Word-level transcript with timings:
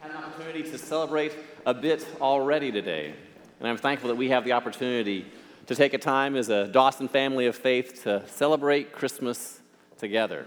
had 0.00 0.12
an 0.12 0.16
opportunity 0.16 0.62
to 0.62 0.78
celebrate 0.78 1.32
a 1.66 1.74
bit 1.74 2.06
already 2.20 2.70
today. 2.70 3.12
And 3.58 3.68
I'm 3.68 3.76
thankful 3.76 4.08
that 4.08 4.14
we 4.14 4.28
have 4.28 4.44
the 4.44 4.52
opportunity 4.52 5.26
to 5.66 5.74
take 5.74 5.92
a 5.92 5.98
time 5.98 6.36
as 6.36 6.50
a 6.50 6.68
Dawson 6.68 7.08
family 7.08 7.46
of 7.46 7.56
faith 7.56 8.04
to 8.04 8.22
celebrate 8.28 8.92
Christmas 8.92 9.60
together. 9.98 10.46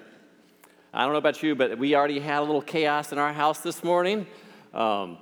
I 0.93 1.04
don't 1.04 1.11
know 1.11 1.18
about 1.18 1.43
you, 1.43 1.55
but 1.55 1.77
we 1.77 1.95
already 1.95 2.21
had 2.21 2.39
a 2.39 2.45
little 2.45 2.61
chaos 2.61 3.11
in 3.11 3.18
our 3.18 3.34
house 3.34 3.59
this 3.59 3.84
morning. 3.84 4.25
Um, 4.73 5.18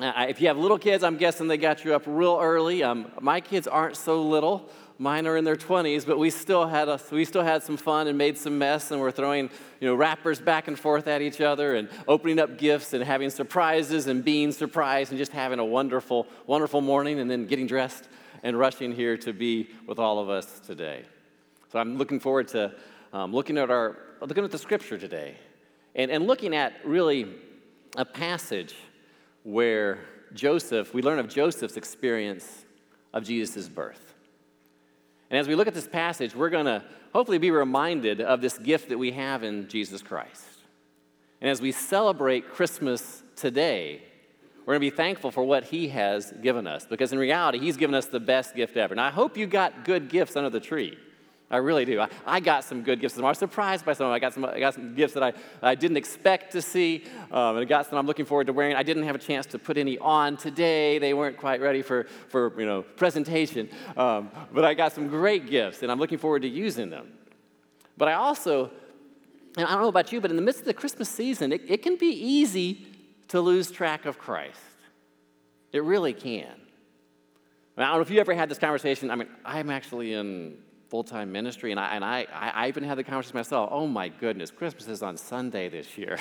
if 0.00 0.40
you 0.40 0.48
have 0.48 0.58
little 0.58 0.78
kids, 0.78 1.04
I'm 1.04 1.16
guessing 1.16 1.46
they 1.46 1.56
got 1.56 1.84
you 1.84 1.94
up 1.94 2.02
real 2.06 2.38
early. 2.40 2.82
Um, 2.82 3.12
my 3.20 3.40
kids 3.40 3.68
aren't 3.68 3.96
so 3.96 4.22
little. 4.22 4.68
Mine 5.00 5.28
are 5.28 5.36
in 5.36 5.44
their 5.44 5.56
20s, 5.56 6.04
but 6.04 6.18
we 6.18 6.28
still 6.28 6.66
had 6.66 6.88
a, 6.88 7.00
we 7.12 7.24
still 7.24 7.44
had 7.44 7.62
some 7.62 7.76
fun 7.76 8.08
and 8.08 8.18
made 8.18 8.36
some 8.36 8.58
mess, 8.58 8.90
and 8.90 9.00
we're 9.00 9.12
throwing 9.12 9.48
you 9.80 9.88
know 9.88 9.94
wrappers 9.94 10.40
back 10.40 10.66
and 10.66 10.76
forth 10.76 11.06
at 11.06 11.22
each 11.22 11.40
other, 11.40 11.76
and 11.76 11.88
opening 12.08 12.40
up 12.40 12.58
gifts, 12.58 12.92
and 12.92 13.04
having 13.04 13.30
surprises, 13.30 14.08
and 14.08 14.24
being 14.24 14.50
surprised, 14.50 15.12
and 15.12 15.18
just 15.18 15.30
having 15.30 15.60
a 15.60 15.64
wonderful, 15.64 16.26
wonderful 16.48 16.80
morning, 16.80 17.20
and 17.20 17.30
then 17.30 17.46
getting 17.46 17.68
dressed 17.68 18.08
and 18.42 18.58
rushing 18.58 18.90
here 18.90 19.16
to 19.16 19.32
be 19.32 19.68
with 19.86 20.00
all 20.00 20.18
of 20.18 20.28
us 20.28 20.58
today. 20.66 21.04
So 21.70 21.78
I'm 21.78 21.96
looking 21.96 22.18
forward 22.18 22.48
to 22.48 22.74
um, 23.12 23.32
looking 23.32 23.56
at 23.56 23.70
our 23.70 23.96
looking 24.20 24.42
at 24.42 24.50
the 24.50 24.58
scripture 24.58 24.98
today, 24.98 25.36
and, 25.94 26.10
and 26.10 26.26
looking 26.26 26.56
at 26.56 26.72
really 26.84 27.36
a 27.96 28.04
passage 28.04 28.74
where 29.44 30.00
Joseph, 30.34 30.92
we 30.92 31.02
learn 31.02 31.20
of 31.20 31.28
Joseph's 31.28 31.76
experience 31.76 32.64
of 33.14 33.22
Jesus' 33.22 33.68
birth. 33.68 34.07
And 35.30 35.38
as 35.38 35.46
we 35.46 35.54
look 35.54 35.68
at 35.68 35.74
this 35.74 35.86
passage, 35.86 36.34
we're 36.34 36.50
going 36.50 36.66
to 36.66 36.82
hopefully 37.12 37.38
be 37.38 37.50
reminded 37.50 38.20
of 38.20 38.40
this 38.40 38.58
gift 38.58 38.88
that 38.88 38.98
we 38.98 39.12
have 39.12 39.42
in 39.42 39.68
Jesus 39.68 40.02
Christ. 40.02 40.44
And 41.40 41.50
as 41.50 41.60
we 41.60 41.72
celebrate 41.72 42.50
Christmas 42.50 43.22
today, 43.36 44.02
we're 44.60 44.74
going 44.74 44.90
to 44.90 44.90
be 44.90 44.96
thankful 44.96 45.30
for 45.30 45.44
what 45.44 45.64
He 45.64 45.88
has 45.88 46.32
given 46.42 46.66
us 46.66 46.86
because 46.86 47.12
in 47.12 47.18
reality, 47.18 47.58
He's 47.58 47.76
given 47.76 47.94
us 47.94 48.06
the 48.06 48.20
best 48.20 48.54
gift 48.54 48.76
ever. 48.76 48.92
And 48.92 49.00
I 49.00 49.10
hope 49.10 49.36
you 49.36 49.46
got 49.46 49.84
good 49.84 50.08
gifts 50.08 50.36
under 50.36 50.50
the 50.50 50.60
tree. 50.60 50.98
I 51.50 51.56
really 51.56 51.86
do. 51.86 51.98
I, 51.98 52.08
I, 52.26 52.40
got 52.40 52.62
some 52.64 52.82
good 52.82 53.00
gifts. 53.00 53.18
I 53.18 53.22
was 53.22 53.38
surprised 53.38 53.86
by 53.86 53.94
some 53.94 54.06
of 54.06 54.10
them. 54.10 54.16
I 54.16 54.18
got 54.18 54.34
some, 54.34 54.44
I 54.44 54.60
got 54.60 54.74
some 54.74 54.94
gifts 54.94 55.14
that 55.14 55.22
I, 55.22 55.32
I 55.62 55.74
didn't 55.74 55.96
expect 55.96 56.52
to 56.52 56.60
see, 56.60 57.04
um, 57.32 57.56
and 57.56 57.60
I 57.60 57.64
got 57.64 57.86
some 57.86 57.98
I'm 57.98 58.06
looking 58.06 58.26
forward 58.26 58.48
to 58.48 58.52
wearing. 58.52 58.76
I 58.76 58.82
didn't 58.82 59.04
have 59.04 59.14
a 59.14 59.18
chance 59.18 59.46
to 59.46 59.58
put 59.58 59.78
any 59.78 59.96
on 59.98 60.36
today. 60.36 60.98
They 60.98 61.14
weren't 61.14 61.38
quite 61.38 61.62
ready 61.62 61.80
for, 61.80 62.04
for 62.28 62.58
you 62.60 62.66
know, 62.66 62.82
presentation. 62.82 63.70
Um, 63.96 64.30
but 64.52 64.66
I 64.66 64.74
got 64.74 64.92
some 64.92 65.08
great 65.08 65.48
gifts, 65.48 65.82
and 65.82 65.90
I'm 65.90 65.98
looking 65.98 66.18
forward 66.18 66.42
to 66.42 66.48
using 66.48 66.90
them. 66.90 67.14
But 67.96 68.08
I 68.08 68.14
also, 68.14 68.70
and 69.56 69.66
I 69.66 69.70
don't 69.72 69.80
know 69.80 69.88
about 69.88 70.12
you, 70.12 70.20
but 70.20 70.30
in 70.30 70.36
the 70.36 70.42
midst 70.42 70.60
of 70.60 70.66
the 70.66 70.74
Christmas 70.74 71.08
season, 71.08 71.52
it, 71.52 71.62
it 71.66 71.82
can 71.82 71.96
be 71.96 72.10
easy 72.10 72.86
to 73.28 73.40
lose 73.40 73.70
track 73.70 74.04
of 74.04 74.18
Christ. 74.18 74.60
It 75.72 75.82
really 75.82 76.12
can. 76.12 76.54
I 77.78 77.82
don't 77.86 77.94
know 77.94 78.00
if 78.00 78.10
you 78.10 78.20
ever 78.20 78.34
had 78.34 78.48
this 78.48 78.58
conversation. 78.58 79.10
I 79.10 79.14
mean, 79.14 79.28
I'm 79.44 79.70
actually 79.70 80.12
in 80.12 80.58
full 80.88 81.04
time 81.04 81.30
ministry. 81.32 81.70
And, 81.70 81.80
I, 81.80 81.94
and 81.94 82.04
I, 82.04 82.26
I 82.32 82.68
even 82.68 82.84
had 82.84 82.98
the 82.98 83.04
conversation 83.04 83.36
myself 83.36 83.68
oh 83.72 83.86
my 83.86 84.08
goodness, 84.08 84.50
Christmas 84.50 84.88
is 84.88 85.02
on 85.02 85.16
Sunday 85.16 85.68
this 85.68 85.96
year. 85.96 86.18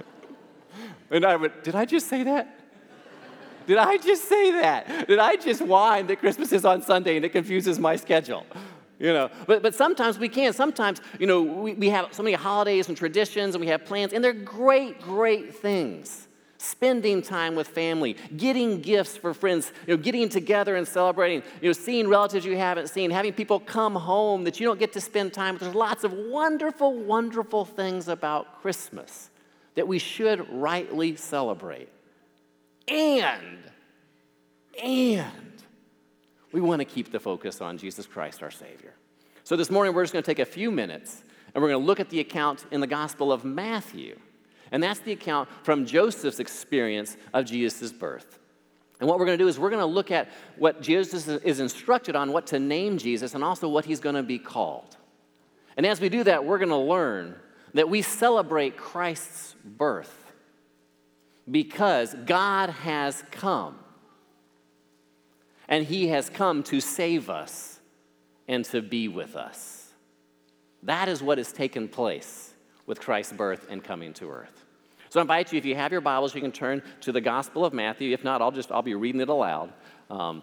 and 1.10 1.24
I 1.24 1.36
went, 1.36 1.64
did 1.64 1.74
I 1.74 1.84
just 1.84 2.08
say 2.08 2.22
that? 2.24 2.56
Did 3.66 3.78
I 3.78 3.98
just 3.98 4.24
say 4.24 4.52
that? 4.52 5.06
Did 5.06 5.18
I 5.18 5.36
just 5.36 5.62
whine 5.62 6.06
that 6.08 6.18
Christmas 6.18 6.52
is 6.52 6.64
on 6.64 6.82
Sunday 6.82 7.16
and 7.16 7.24
it 7.24 7.28
confuses 7.28 7.78
my 7.78 7.94
schedule? 7.96 8.44
You 8.98 9.12
know, 9.12 9.30
but, 9.46 9.62
but 9.62 9.74
sometimes 9.74 10.18
we 10.18 10.28
can. 10.28 10.52
Sometimes, 10.52 11.00
you 11.18 11.26
know, 11.26 11.40
we, 11.40 11.74
we 11.74 11.88
have 11.88 12.12
so 12.12 12.22
many 12.22 12.34
holidays 12.34 12.88
and 12.88 12.96
traditions 12.96 13.54
and 13.54 13.60
we 13.60 13.68
have 13.68 13.84
plans, 13.84 14.12
and 14.12 14.22
they're 14.22 14.32
great, 14.32 15.00
great 15.00 15.54
things 15.54 16.28
spending 16.60 17.22
time 17.22 17.54
with 17.54 17.66
family, 17.66 18.16
getting 18.36 18.82
gifts 18.82 19.16
for 19.16 19.32
friends, 19.32 19.72
you 19.86 19.96
know, 19.96 20.02
getting 20.02 20.28
together 20.28 20.76
and 20.76 20.86
celebrating, 20.86 21.42
you 21.62 21.68
know, 21.68 21.72
seeing 21.72 22.06
relatives 22.06 22.44
you 22.44 22.56
haven't 22.56 22.88
seen, 22.88 23.10
having 23.10 23.32
people 23.32 23.58
come 23.58 23.94
home 23.94 24.44
that 24.44 24.60
you 24.60 24.66
don't 24.66 24.78
get 24.78 24.92
to 24.92 25.00
spend 25.00 25.32
time 25.32 25.54
with. 25.54 25.62
There's 25.62 25.74
lots 25.74 26.04
of 26.04 26.12
wonderful, 26.12 26.92
wonderful 26.92 27.64
things 27.64 28.08
about 28.08 28.60
Christmas 28.60 29.30
that 29.74 29.88
we 29.88 29.98
should 29.98 30.46
rightly 30.52 31.16
celebrate. 31.16 31.88
And, 32.86 33.58
and, 34.82 35.26
we 36.52 36.60
want 36.60 36.80
to 36.80 36.84
keep 36.84 37.10
the 37.10 37.20
focus 37.20 37.62
on 37.62 37.78
Jesus 37.78 38.06
Christ, 38.06 38.42
our 38.42 38.50
Savior. 38.50 38.92
So 39.44 39.56
this 39.56 39.70
morning, 39.70 39.94
we're 39.94 40.02
just 40.02 40.12
going 40.12 40.22
to 40.22 40.30
take 40.30 40.40
a 40.40 40.44
few 40.44 40.70
minutes 40.70 41.22
and 41.54 41.62
we're 41.62 41.70
going 41.70 41.80
to 41.80 41.86
look 41.86 42.00
at 42.00 42.10
the 42.10 42.20
account 42.20 42.66
in 42.70 42.80
the 42.80 42.86
Gospel 42.86 43.32
of 43.32 43.44
Matthew 43.44 44.18
and 44.72 44.82
that's 44.82 45.00
the 45.00 45.12
account 45.12 45.48
from 45.62 45.86
Joseph's 45.86 46.40
experience 46.40 47.16
of 47.32 47.44
Jesus' 47.44 47.92
birth. 47.92 48.38
And 49.00 49.08
what 49.08 49.18
we're 49.18 49.24
going 49.26 49.38
to 49.38 49.44
do 49.44 49.48
is 49.48 49.58
we're 49.58 49.70
going 49.70 49.80
to 49.80 49.86
look 49.86 50.10
at 50.10 50.28
what 50.56 50.82
Jesus 50.82 51.26
is 51.26 51.58
instructed 51.58 52.14
on, 52.14 52.32
what 52.32 52.48
to 52.48 52.58
name 52.58 52.98
Jesus, 52.98 53.34
and 53.34 53.42
also 53.42 53.68
what 53.68 53.86
he's 53.86 54.00
going 54.00 54.14
to 54.14 54.22
be 54.22 54.38
called. 54.38 54.96
And 55.76 55.86
as 55.86 56.00
we 56.00 56.10
do 56.10 56.22
that, 56.24 56.44
we're 56.44 56.58
going 56.58 56.68
to 56.68 56.76
learn 56.76 57.34
that 57.72 57.88
we 57.88 58.02
celebrate 58.02 58.76
Christ's 58.76 59.54
birth 59.64 60.32
because 61.50 62.14
God 62.26 62.70
has 62.70 63.24
come. 63.30 63.78
And 65.68 65.86
he 65.86 66.08
has 66.08 66.28
come 66.28 66.62
to 66.64 66.80
save 66.80 67.30
us 67.30 67.80
and 68.48 68.64
to 68.66 68.82
be 68.82 69.08
with 69.08 69.36
us. 69.36 69.88
That 70.82 71.08
is 71.08 71.22
what 71.22 71.38
has 71.38 71.52
taken 71.52 71.88
place 71.88 72.52
with 72.86 73.00
Christ's 73.00 73.32
birth 73.32 73.66
and 73.70 73.82
coming 73.82 74.12
to 74.14 74.30
earth. 74.30 74.59
So 75.10 75.18
I 75.18 75.22
invite 75.22 75.52
you, 75.52 75.58
if 75.58 75.64
you 75.64 75.74
have 75.74 75.90
your 75.90 76.00
Bibles, 76.00 76.36
you 76.36 76.40
can 76.40 76.52
turn 76.52 76.82
to 77.00 77.10
the 77.10 77.20
Gospel 77.20 77.64
of 77.64 77.72
Matthew. 77.72 78.12
If 78.14 78.22
not, 78.22 78.40
I'll 78.40 78.52
just 78.52 78.70
I'll 78.70 78.80
be 78.80 78.94
reading 78.94 79.20
it 79.20 79.28
aloud. 79.28 79.72
Um, 80.08 80.40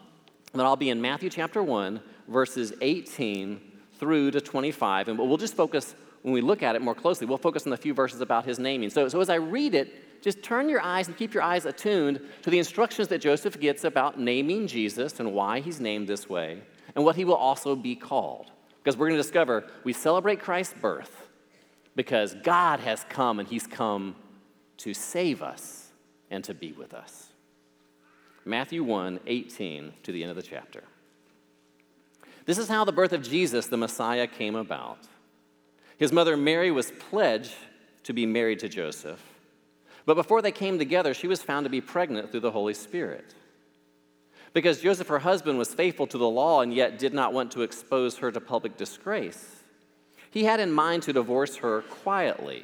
and 0.51 0.61
I'll 0.61 0.75
be 0.75 0.89
in 0.89 1.01
Matthew 1.01 1.29
chapter 1.29 1.63
1, 1.63 2.01
verses 2.27 2.73
18 2.81 3.61
through 3.97 4.31
to 4.31 4.41
25. 4.41 5.07
And 5.07 5.17
we'll 5.17 5.37
just 5.37 5.55
focus, 5.55 5.95
when 6.21 6.33
we 6.33 6.41
look 6.41 6.63
at 6.63 6.75
it 6.75 6.81
more 6.81 6.93
closely, 6.93 7.25
we'll 7.25 7.37
focus 7.37 7.63
on 7.65 7.69
the 7.69 7.77
few 7.77 7.93
verses 7.93 8.19
about 8.19 8.43
his 8.43 8.59
naming. 8.59 8.89
So, 8.89 9.07
so 9.07 9.21
as 9.21 9.29
I 9.29 9.35
read 9.35 9.73
it, 9.73 10.21
just 10.21 10.43
turn 10.43 10.67
your 10.67 10.81
eyes 10.81 11.07
and 11.07 11.15
keep 11.15 11.33
your 11.33 11.43
eyes 11.43 11.65
attuned 11.65 12.19
to 12.41 12.49
the 12.49 12.57
instructions 12.57 13.07
that 13.07 13.19
Joseph 13.19 13.57
gets 13.61 13.85
about 13.85 14.19
naming 14.19 14.67
Jesus 14.67 15.21
and 15.21 15.33
why 15.33 15.61
he's 15.61 15.79
named 15.79 16.09
this 16.09 16.27
way, 16.27 16.61
and 16.93 17.05
what 17.05 17.15
he 17.15 17.23
will 17.23 17.35
also 17.35 17.73
be 17.73 17.95
called. 17.95 18.51
Because 18.83 18.97
we're 18.97 19.07
going 19.07 19.17
to 19.17 19.23
discover 19.23 19.65
we 19.85 19.93
celebrate 19.93 20.41
Christ's 20.41 20.73
birth 20.73 21.29
because 21.95 22.35
God 22.43 22.81
has 22.81 23.05
come 23.09 23.39
and 23.39 23.47
he's 23.47 23.65
come 23.65 24.15
to 24.77 24.93
save 24.93 25.41
us 25.41 25.91
and 26.29 26.43
to 26.43 26.53
be 26.53 26.71
with 26.71 26.93
us. 26.93 27.29
Matthew 28.45 28.83
1 28.83 29.19
18 29.25 29.93
to 30.03 30.11
the 30.11 30.23
end 30.23 30.29
of 30.29 30.35
the 30.35 30.43
chapter. 30.43 30.83
This 32.45 32.57
is 32.57 32.69
how 32.69 32.85
the 32.85 32.93
birth 32.93 33.11
of 33.11 33.23
Jesus, 33.23 33.67
the 33.67 33.77
Messiah, 33.77 34.25
came 34.25 34.55
about. 34.55 34.99
His 35.97 36.13
mother 36.13 36.37
Mary 36.37 36.71
was 36.71 36.91
pledged 36.91 37.55
to 38.03 38.13
be 38.13 38.25
married 38.25 38.59
to 38.59 38.69
Joseph, 38.69 39.21
but 40.05 40.13
before 40.13 40.41
they 40.41 40.53
came 40.53 40.79
together, 40.79 41.13
she 41.13 41.27
was 41.27 41.43
found 41.43 41.65
to 41.65 41.69
be 41.69 41.81
pregnant 41.81 42.31
through 42.31 42.39
the 42.39 42.51
Holy 42.51 42.73
Spirit. 42.73 43.35
Because 44.53 44.81
Joseph, 44.81 45.09
her 45.09 45.19
husband, 45.19 45.59
was 45.59 45.73
faithful 45.73 46.07
to 46.07 46.17
the 46.17 46.29
law 46.29 46.61
and 46.61 46.73
yet 46.73 46.97
did 46.97 47.13
not 47.13 47.33
want 47.33 47.51
to 47.51 47.61
expose 47.61 48.17
her 48.17 48.31
to 48.31 48.39
public 48.39 48.77
disgrace, 48.77 49.63
he 50.31 50.45
had 50.45 50.61
in 50.61 50.71
mind 50.71 51.03
to 51.03 51.13
divorce 51.13 51.57
her 51.57 51.81
quietly. 51.81 52.63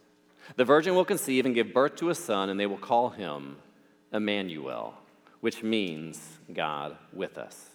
The 0.55 0.65
virgin 0.65 0.95
will 0.95 1.05
conceive 1.05 1.45
and 1.45 1.55
give 1.55 1.73
birth 1.73 1.95
to 1.97 2.09
a 2.09 2.15
son, 2.15 2.49
and 2.49 2.59
they 2.59 2.65
will 2.65 2.77
call 2.77 3.09
him 3.09 3.57
Emmanuel, 4.11 4.95
which 5.39 5.63
means 5.63 6.21
God 6.53 6.97
with 7.13 7.37
us. 7.37 7.69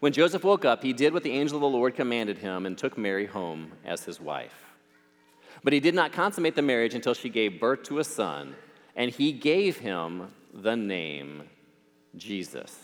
When 0.00 0.12
Joseph 0.12 0.44
woke 0.44 0.64
up, 0.64 0.82
he 0.82 0.92
did 0.92 1.12
what 1.12 1.22
the 1.22 1.32
angel 1.32 1.56
of 1.56 1.62
the 1.62 1.68
Lord 1.68 1.94
commanded 1.94 2.38
him 2.38 2.66
and 2.66 2.76
took 2.76 2.98
Mary 2.98 3.26
home 3.26 3.72
as 3.84 4.04
his 4.04 4.20
wife. 4.20 4.54
But 5.62 5.72
he 5.72 5.80
did 5.80 5.94
not 5.94 6.12
consummate 6.12 6.56
the 6.56 6.62
marriage 6.62 6.94
until 6.94 7.14
she 7.14 7.28
gave 7.28 7.60
birth 7.60 7.84
to 7.84 8.00
a 8.00 8.04
son, 8.04 8.56
and 8.96 9.10
he 9.10 9.32
gave 9.32 9.78
him 9.78 10.28
the 10.52 10.76
name 10.76 11.44
Jesus. 12.16 12.76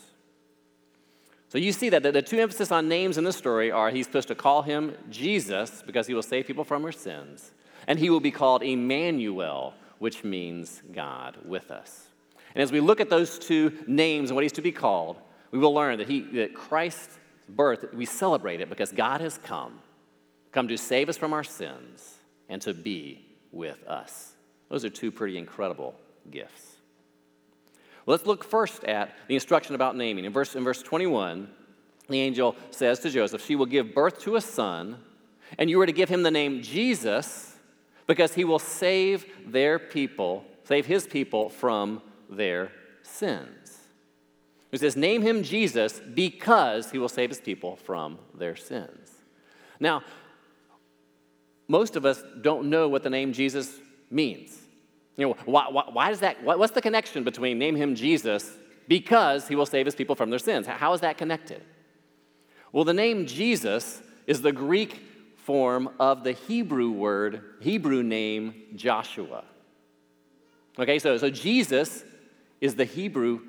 So 1.49 1.57
you 1.57 1.71
see 1.71 1.89
that 1.89 2.03
the 2.03 2.21
two 2.21 2.39
emphasis 2.39 2.71
on 2.71 2.87
names 2.87 3.17
in 3.17 3.23
the 3.23 3.33
story 3.33 3.71
are 3.71 3.89
he's 3.89 4.05
supposed 4.05 4.27
to 4.27 4.35
call 4.35 4.61
him 4.61 4.95
Jesus 5.09 5.83
because 5.85 6.07
he 6.07 6.13
will 6.13 6.21
save 6.23 6.45
people 6.45 6.63
from 6.63 6.83
their 6.83 6.91
sins, 6.91 7.51
and 7.89 7.97
he 7.97 8.11
will 8.11 8.19
be 8.19 8.31
called 8.31 8.61
Emmanuel, 8.61 9.73
which 9.97 10.23
means 10.23 10.81
God 10.93 11.35
with 11.43 11.71
us. 11.71 12.07
And 12.53 12.61
as 12.61 12.71
we 12.71 12.79
look 12.79 13.01
at 13.01 13.09
those 13.09 13.39
two 13.39 13.73
names 13.87 14.29
and 14.29 14.35
what 14.35 14.43
he's 14.43 14.53
to 14.53 14.61
be 14.61 14.71
called, 14.71 15.17
we 15.51 15.57
will 15.57 15.73
learn 15.73 15.97
that, 15.97 16.07
he, 16.07 16.21
that 16.35 16.53
Christ's 16.53 17.19
birth, 17.49 17.91
we 17.93 18.05
celebrate 18.05 18.61
it 18.61 18.69
because 18.69 18.91
God 18.91 19.21
has 19.21 19.39
come, 19.39 19.79
come 20.51 20.67
to 20.67 20.77
save 20.77 21.09
us 21.09 21.17
from 21.17 21.33
our 21.33 21.43
sins 21.43 22.17
and 22.47 22.61
to 22.61 22.75
be 22.75 23.25
with 23.51 23.83
us. 23.87 24.33
Those 24.69 24.85
are 24.85 24.89
two 24.89 25.11
pretty 25.11 25.37
incredible 25.39 25.95
gifts. 26.29 26.75
Well, 28.05 28.15
let's 28.15 28.27
look 28.27 28.43
first 28.43 28.83
at 28.83 29.15
the 29.27 29.33
instruction 29.33 29.73
about 29.73 29.97
naming. 29.97 30.25
In 30.25 30.31
verse, 30.31 30.55
in 30.55 30.63
verse 30.63 30.83
21, 30.83 31.49
the 32.07 32.19
angel 32.19 32.55
says 32.69 32.99
to 32.99 33.09
Joseph, 33.09 33.43
She 33.43 33.55
will 33.55 33.65
give 33.65 33.95
birth 33.95 34.19
to 34.21 34.35
a 34.35 34.41
son, 34.41 34.99
and 35.57 35.71
you 35.71 35.81
are 35.81 35.87
to 35.87 35.91
give 35.91 36.09
him 36.09 36.21
the 36.21 36.29
name 36.29 36.61
Jesus 36.61 37.48
because 38.09 38.33
he 38.33 38.43
will 38.43 38.57
save 38.57 39.23
their 39.45 39.77
people, 39.77 40.43
save 40.63 40.87
his 40.87 41.05
people 41.05 41.47
from 41.47 42.01
their 42.27 42.71
sins. 43.03 43.77
He 44.71 44.79
says, 44.79 44.95
Name 44.95 45.21
him 45.21 45.43
Jesus 45.43 46.01
because 46.15 46.89
he 46.89 46.97
will 46.97 47.07
save 47.07 47.29
his 47.29 47.39
people 47.39 47.75
from 47.75 48.17
their 48.33 48.55
sins. 48.55 49.11
Now, 49.79 50.01
most 51.67 51.95
of 51.95 52.03
us 52.03 52.23
don't 52.41 52.71
know 52.71 52.89
what 52.89 53.03
the 53.03 53.11
name 53.11 53.31
Jesus 53.31 53.79
means. 54.09 54.57
You 55.15 55.27
know, 55.27 55.37
why, 55.45 55.67
why, 55.69 55.83
why 55.91 56.09
does 56.09 56.21
that, 56.21 56.43
what's 56.43 56.73
the 56.73 56.81
connection 56.81 57.23
between 57.23 57.59
name 57.59 57.75
him 57.75 57.93
Jesus 57.93 58.51
because 58.87 59.47
he 59.47 59.55
will 59.55 59.67
save 59.67 59.85
his 59.85 59.93
people 59.93 60.15
from 60.15 60.31
their 60.31 60.39
sins? 60.39 60.65
How 60.65 60.93
is 60.93 61.01
that 61.01 61.19
connected? 61.19 61.61
Well, 62.71 62.85
the 62.85 62.93
name 62.93 63.27
Jesus 63.27 64.01
is 64.25 64.41
the 64.41 64.51
Greek 64.51 64.99
form 65.49 65.89
of 65.99 66.23
the 66.23 66.33
Hebrew 66.33 66.91
word, 66.91 67.41
Hebrew 67.59 68.03
name 68.03 68.53
Joshua. 68.75 69.43
Okay, 70.77 70.99
so, 70.99 71.17
so 71.17 71.31
Jesus 71.31 72.03
is 72.61 72.75
the 72.75 72.85
Hebrew, 72.85 73.39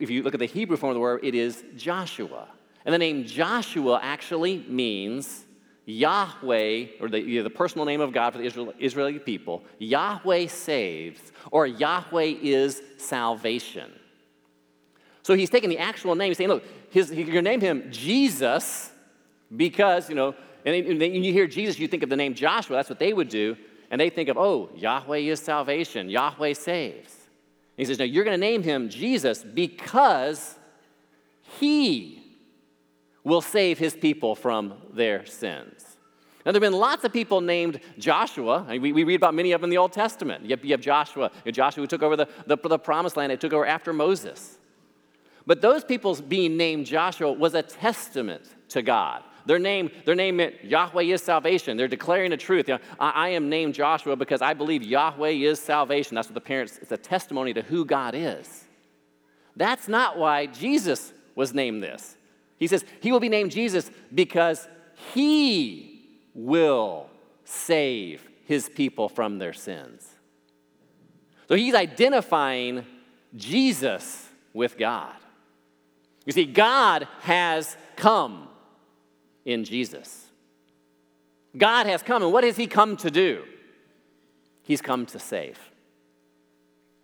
if 0.00 0.10
you 0.10 0.24
look 0.24 0.34
at 0.34 0.40
the 0.40 0.46
Hebrew 0.46 0.76
form 0.76 0.90
of 0.90 0.94
the 0.94 1.00
word, 1.00 1.20
it 1.22 1.36
is 1.36 1.62
Joshua. 1.76 2.48
And 2.84 2.92
the 2.92 2.98
name 2.98 3.24
Joshua 3.24 4.00
actually 4.02 4.64
means 4.66 5.44
Yahweh, 5.86 6.86
or 6.98 7.08
the, 7.08 7.20
you 7.20 7.38
know, 7.38 7.44
the 7.44 7.50
personal 7.50 7.84
name 7.84 8.00
of 8.00 8.12
God 8.12 8.32
for 8.32 8.38
the 8.38 8.46
Israel, 8.46 8.74
Israeli 8.80 9.20
people, 9.20 9.62
Yahweh 9.78 10.48
saves, 10.48 11.20
or 11.52 11.68
Yahweh 11.68 12.34
is 12.42 12.82
salvation. 12.98 13.92
So 15.22 15.34
he's 15.34 15.50
taking 15.50 15.70
the 15.70 15.78
actual 15.78 16.16
name, 16.16 16.30
he's 16.30 16.36
saying, 16.38 16.50
look, 16.50 16.64
his, 16.90 17.12
you're 17.12 17.26
going 17.26 17.44
to 17.44 17.48
name 17.48 17.60
him 17.60 17.92
Jesus 17.92 18.90
because, 19.56 20.08
you 20.08 20.16
know, 20.16 20.34
and 20.64 20.98
when 20.98 21.22
you 21.22 21.32
hear 21.32 21.46
Jesus, 21.46 21.78
you 21.78 21.88
think 21.88 22.02
of 22.02 22.08
the 22.08 22.16
name 22.16 22.34
Joshua, 22.34 22.76
that's 22.76 22.88
what 22.88 22.98
they 22.98 23.12
would 23.12 23.28
do, 23.28 23.56
and 23.90 24.00
they 24.00 24.10
think 24.10 24.28
of, 24.28 24.38
oh, 24.38 24.70
Yahweh 24.74 25.18
is 25.18 25.40
salvation, 25.40 26.08
Yahweh 26.08 26.54
saves. 26.54 27.12
And 27.76 27.78
he 27.78 27.84
says, 27.84 27.98
no, 27.98 28.04
you're 28.04 28.24
going 28.24 28.38
to 28.38 28.46
name 28.46 28.62
him 28.62 28.88
Jesus 28.88 29.42
because 29.42 30.56
he 31.60 32.22
will 33.24 33.40
save 33.40 33.78
his 33.78 33.94
people 33.94 34.34
from 34.34 34.74
their 34.92 35.26
sins. 35.26 35.96
Now, 36.44 36.52
there 36.52 36.60
have 36.60 36.72
been 36.72 36.78
lots 36.78 37.04
of 37.04 37.12
people 37.12 37.40
named 37.40 37.80
Joshua. 37.98 38.66
I 38.68 38.72
mean, 38.72 38.82
we, 38.82 38.92
we 38.92 39.04
read 39.04 39.14
about 39.14 39.34
many 39.34 39.52
of 39.52 39.60
them 39.60 39.68
in 39.68 39.70
the 39.70 39.78
Old 39.78 39.92
Testament. 39.92 40.44
You 40.44 40.50
have, 40.50 40.64
you 40.64 40.72
have 40.72 40.80
Joshua, 40.80 41.30
you 41.36 41.42
have 41.46 41.54
Joshua 41.54 41.82
who 41.82 41.86
took 41.86 42.02
over 42.02 42.16
the, 42.16 42.28
the, 42.46 42.56
the 42.56 42.78
promised 42.78 43.16
land, 43.16 43.32
He 43.32 43.38
took 43.38 43.54
over 43.54 43.66
after 43.66 43.92
Moses. 43.94 44.58
But 45.46 45.62
those 45.62 45.84
people 45.84 46.14
being 46.16 46.56
named 46.56 46.86
Joshua 46.86 47.32
was 47.32 47.54
a 47.54 47.62
testament 47.62 48.42
to 48.68 48.82
God. 48.82 49.22
Their 49.46 49.58
name, 49.58 49.90
their 50.04 50.14
name 50.14 50.36
meant 50.36 50.64
Yahweh 50.64 51.02
is 51.02 51.22
salvation. 51.22 51.76
They're 51.76 51.88
declaring 51.88 52.30
the 52.30 52.36
truth. 52.36 52.68
You 52.68 52.74
know, 52.74 52.80
I, 52.98 53.10
I, 53.10 53.28
am 53.30 53.48
named 53.48 53.74
Joshua 53.74 54.16
because 54.16 54.40
I 54.40 54.54
believe 54.54 54.82
Yahweh 54.82 55.30
is 55.30 55.60
salvation. 55.60 56.14
That's 56.14 56.28
what 56.28 56.34
the 56.34 56.40
parents, 56.40 56.78
it's 56.80 56.92
a 56.92 56.96
testimony 56.96 57.52
to 57.52 57.62
who 57.62 57.84
God 57.84 58.14
is. 58.14 58.64
That's 59.56 59.86
not 59.86 60.16
why 60.18 60.46
Jesus 60.46 61.12
was 61.34 61.52
named 61.52 61.82
this. 61.82 62.16
He 62.58 62.66
says 62.66 62.84
he 63.00 63.12
will 63.12 63.20
be 63.20 63.28
named 63.28 63.50
Jesus 63.50 63.90
because 64.14 64.66
he 65.12 66.06
will 66.34 67.08
save 67.44 68.26
his 68.46 68.68
people 68.68 69.08
from 69.08 69.38
their 69.38 69.52
sins. 69.52 70.08
So 71.48 71.54
he's 71.54 71.74
identifying 71.74 72.86
Jesus 73.36 74.28
with 74.52 74.78
God. 74.78 75.14
You 76.24 76.32
see, 76.32 76.46
God 76.46 77.06
has 77.20 77.76
come 77.96 78.48
in 79.44 79.64
Jesus. 79.64 80.26
God 81.56 81.86
has 81.86 82.02
come, 82.02 82.22
and 82.22 82.32
what 82.32 82.44
has 82.44 82.56
He 82.56 82.66
come 82.66 82.96
to 82.98 83.10
do? 83.10 83.44
He's 84.62 84.80
come 84.80 85.06
to 85.06 85.18
save. 85.18 85.58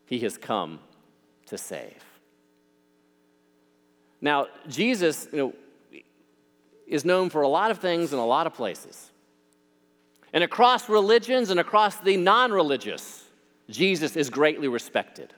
He 0.06 0.19
has 0.20 0.37
come 0.37 0.81
to 1.46 1.58
save. 1.58 2.02
Now, 4.20 4.48
Jesus, 4.69 5.28
you 5.32 5.38
know, 5.38 5.54
is 6.87 7.04
known 7.04 7.31
for 7.31 7.42
a 7.42 7.48
lot 7.48 7.70
of 7.70 7.78
things 7.78 8.12
in 8.12 8.19
a 8.19 8.26
lot 8.26 8.46
of 8.46 8.54
places. 8.54 9.10
And 10.32 10.44
across 10.44 10.88
religions 10.88 11.50
and 11.50 11.60
across 11.60 11.96
the 11.96 12.16
non 12.16 12.52
religious, 12.52 13.25
Jesus 13.69 14.16
is 14.16 14.31
greatly 14.31 14.69
respected. 14.69 15.32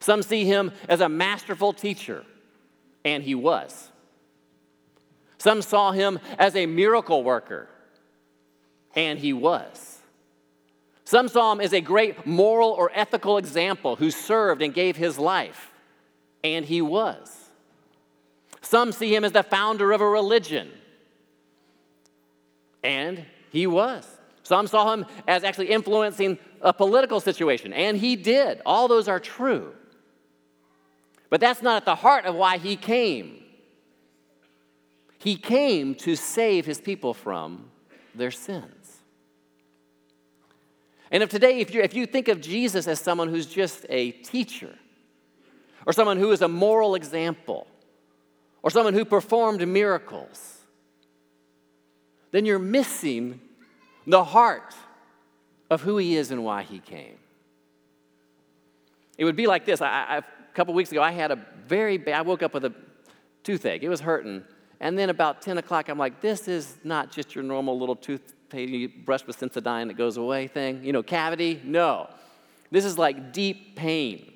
Some 0.00 0.22
see 0.22 0.44
him 0.44 0.72
as 0.88 1.00
a 1.00 1.08
masterful 1.08 1.72
teacher, 1.72 2.24
and 3.04 3.22
he 3.22 3.34
was. 3.34 3.90
Some 5.38 5.62
saw 5.62 5.92
him 5.92 6.18
as 6.38 6.54
a 6.56 6.66
miracle 6.66 7.22
worker, 7.22 7.68
and 8.94 9.18
he 9.18 9.32
was. 9.32 9.98
Some 11.04 11.28
saw 11.28 11.52
him 11.52 11.60
as 11.60 11.72
a 11.72 11.80
great 11.80 12.26
moral 12.26 12.70
or 12.70 12.90
ethical 12.94 13.38
example 13.38 13.96
who 13.96 14.10
served 14.10 14.60
and 14.60 14.74
gave 14.74 14.96
his 14.96 15.18
life, 15.18 15.70
and 16.44 16.64
he 16.64 16.82
was. 16.82 17.48
Some 18.60 18.92
see 18.92 19.14
him 19.14 19.24
as 19.24 19.32
the 19.32 19.42
founder 19.42 19.92
of 19.92 20.00
a 20.00 20.08
religion, 20.08 20.70
and 22.82 23.24
he 23.50 23.66
was. 23.66 24.06
Some 24.42 24.66
saw 24.66 24.92
him 24.92 25.06
as 25.26 25.44
actually 25.44 25.70
influencing 25.70 26.38
a 26.60 26.72
political 26.72 27.20
situation, 27.20 27.72
and 27.72 27.96
he 27.96 28.16
did. 28.16 28.60
All 28.66 28.88
those 28.88 29.08
are 29.08 29.20
true. 29.20 29.72
But 31.30 31.40
that's 31.40 31.62
not 31.62 31.76
at 31.76 31.84
the 31.84 31.94
heart 31.94 32.24
of 32.24 32.34
why 32.34 32.58
he 32.58 32.76
came. 32.76 33.44
He 35.18 35.36
came 35.36 35.94
to 35.96 36.14
save 36.16 36.64
his 36.64 36.80
people 36.80 37.12
from 37.12 37.70
their 38.14 38.30
sins. 38.30 38.98
And 41.10 41.22
if 41.22 41.30
today, 41.30 41.60
if 41.60 41.74
you, 41.74 41.80
if 41.80 41.94
you 41.94 42.06
think 42.06 42.28
of 42.28 42.40
Jesus 42.40 42.86
as 42.86 43.00
someone 43.00 43.28
who's 43.28 43.46
just 43.46 43.86
a 43.88 44.12
teacher, 44.12 44.74
or 45.86 45.92
someone 45.92 46.18
who 46.18 46.30
is 46.32 46.42
a 46.42 46.48
moral 46.48 46.94
example, 46.94 47.66
or 48.62 48.70
someone 48.70 48.94
who 48.94 49.04
performed 49.04 49.66
miracles, 49.66 50.58
then 52.30 52.44
you're 52.44 52.58
missing 52.58 53.40
the 54.06 54.22
heart 54.22 54.74
of 55.70 55.82
who 55.82 55.96
he 55.96 56.16
is 56.16 56.30
and 56.30 56.44
why 56.44 56.62
he 56.62 56.78
came. 56.78 57.16
It 59.16 59.24
would 59.24 59.36
be 59.36 59.46
like 59.46 59.64
this. 59.64 59.80
I, 59.80 59.88
I, 59.88 60.16
a 60.18 60.22
couple 60.54 60.74
weeks 60.74 60.92
ago, 60.92 61.02
I 61.02 61.10
had 61.10 61.30
a 61.30 61.38
very 61.66 61.98
bad, 61.98 62.14
I 62.14 62.22
woke 62.22 62.42
up 62.42 62.54
with 62.54 62.64
a 62.64 62.74
toothache. 63.42 63.82
It 63.82 63.88
was 63.88 64.00
hurting. 64.00 64.44
And 64.80 64.98
then 64.98 65.10
about 65.10 65.42
10 65.42 65.58
o'clock, 65.58 65.88
I'm 65.88 65.98
like, 65.98 66.20
this 66.20 66.46
is 66.48 66.78
not 66.84 67.10
just 67.10 67.34
your 67.34 67.44
normal 67.44 67.78
little 67.78 67.96
toothpaste 67.96 68.70
you 68.70 68.88
brush 68.88 69.26
with 69.26 69.38
Sensodyne 69.38 69.88
that 69.88 69.96
goes 69.96 70.16
away 70.16 70.46
thing. 70.46 70.84
You 70.84 70.92
know, 70.92 71.02
cavity? 71.02 71.60
No. 71.64 72.08
This 72.70 72.84
is 72.84 72.96
like 72.98 73.32
deep 73.32 73.76
pain. 73.76 74.32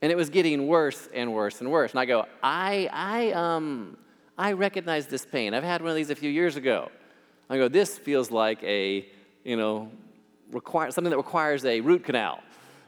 And 0.00 0.10
it 0.10 0.16
was 0.16 0.30
getting 0.30 0.66
worse 0.66 1.08
and 1.14 1.32
worse 1.32 1.60
and 1.60 1.70
worse. 1.70 1.92
And 1.92 2.00
I 2.00 2.06
go, 2.06 2.26
I, 2.42 2.88
I, 2.92 3.32
um, 3.32 3.96
I 4.36 4.52
recognize 4.52 5.06
this 5.06 5.24
pain. 5.24 5.54
I've 5.54 5.62
had 5.62 5.80
one 5.80 5.90
of 5.90 5.96
these 5.96 6.10
a 6.10 6.16
few 6.16 6.30
years 6.30 6.56
ago. 6.56 6.90
I 7.48 7.56
go, 7.56 7.68
this 7.68 7.98
feels 7.98 8.30
like 8.30 8.62
a, 8.64 9.06
you 9.44 9.56
know, 9.56 9.90
require, 10.50 10.90
something 10.90 11.10
that 11.10 11.16
requires 11.16 11.64
a 11.64 11.80
root 11.80 12.04
canal. 12.04 12.40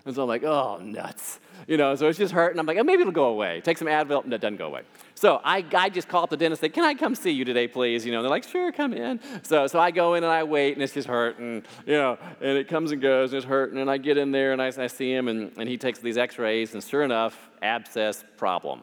And 0.07 0.15
so 0.15 0.23
I'm 0.23 0.29
like, 0.29 0.45
oh, 0.45 0.79
nuts. 0.79 1.41
You 1.67 1.79
know, 1.79 1.95
so 1.95 2.09
it's 2.09 2.19
just 2.19 2.35
hurting. 2.35 2.59
I'm 2.59 2.67
like, 2.67 2.77
oh, 2.77 2.83
maybe 2.83 3.01
it'll 3.01 3.13
go 3.13 3.27
away. 3.27 3.63
Take 3.63 3.79
some 3.79 3.89
Advil. 3.89 4.23
and 4.23 4.35
it 4.35 4.41
doesn't 4.41 4.59
go 4.59 4.67
away. 4.67 4.83
So 5.15 5.41
I, 5.43 5.65
I 5.75 5.89
just 5.89 6.09
call 6.09 6.25
up 6.25 6.31
the 6.31 6.37
dentist 6.37 6.63
and 6.63 6.71
say, 6.71 6.75
can 6.75 6.85
I 6.85 6.93
come 6.93 7.15
see 7.15 7.31
you 7.31 7.45
today, 7.45 7.67
please? 7.67 8.05
You 8.05 8.13
know, 8.13 8.21
they're 8.21 8.31
like, 8.31 8.45
sure, 8.45 8.71
come 8.71 8.93
in. 8.93 9.19
So, 9.43 9.67
so 9.67 9.79
I 9.79 9.91
go 9.91 10.15
in 10.15 10.25
and 10.25 10.33
I 10.33 10.45
wait, 10.45 10.75
and 10.75 10.83
it's 10.83 10.93
just 10.93 11.09
hurting, 11.09 11.63
you 11.87 11.95
know, 11.95 12.19
and 12.43 12.59
it 12.59 12.69
comes 12.69 12.93
and 12.93 13.01
goes, 13.01 13.33
and 13.33 13.39
it's 13.39 13.47
hurting. 13.47 13.79
And 13.79 13.91
I 13.91 13.97
get 13.97 14.19
in 14.19 14.31
there 14.31 14.53
and 14.53 14.61
I, 14.61 14.67
I 14.77 14.89
see 14.89 15.11
him, 15.11 15.29
and, 15.29 15.53
and 15.57 15.69
he 15.69 15.79
takes 15.79 16.01
these 16.01 16.19
x 16.19 16.39
rays, 16.39 16.75
and 16.75 16.85
sure 16.85 17.03
enough, 17.03 17.51
abscess 17.63 18.25
problem. 18.37 18.83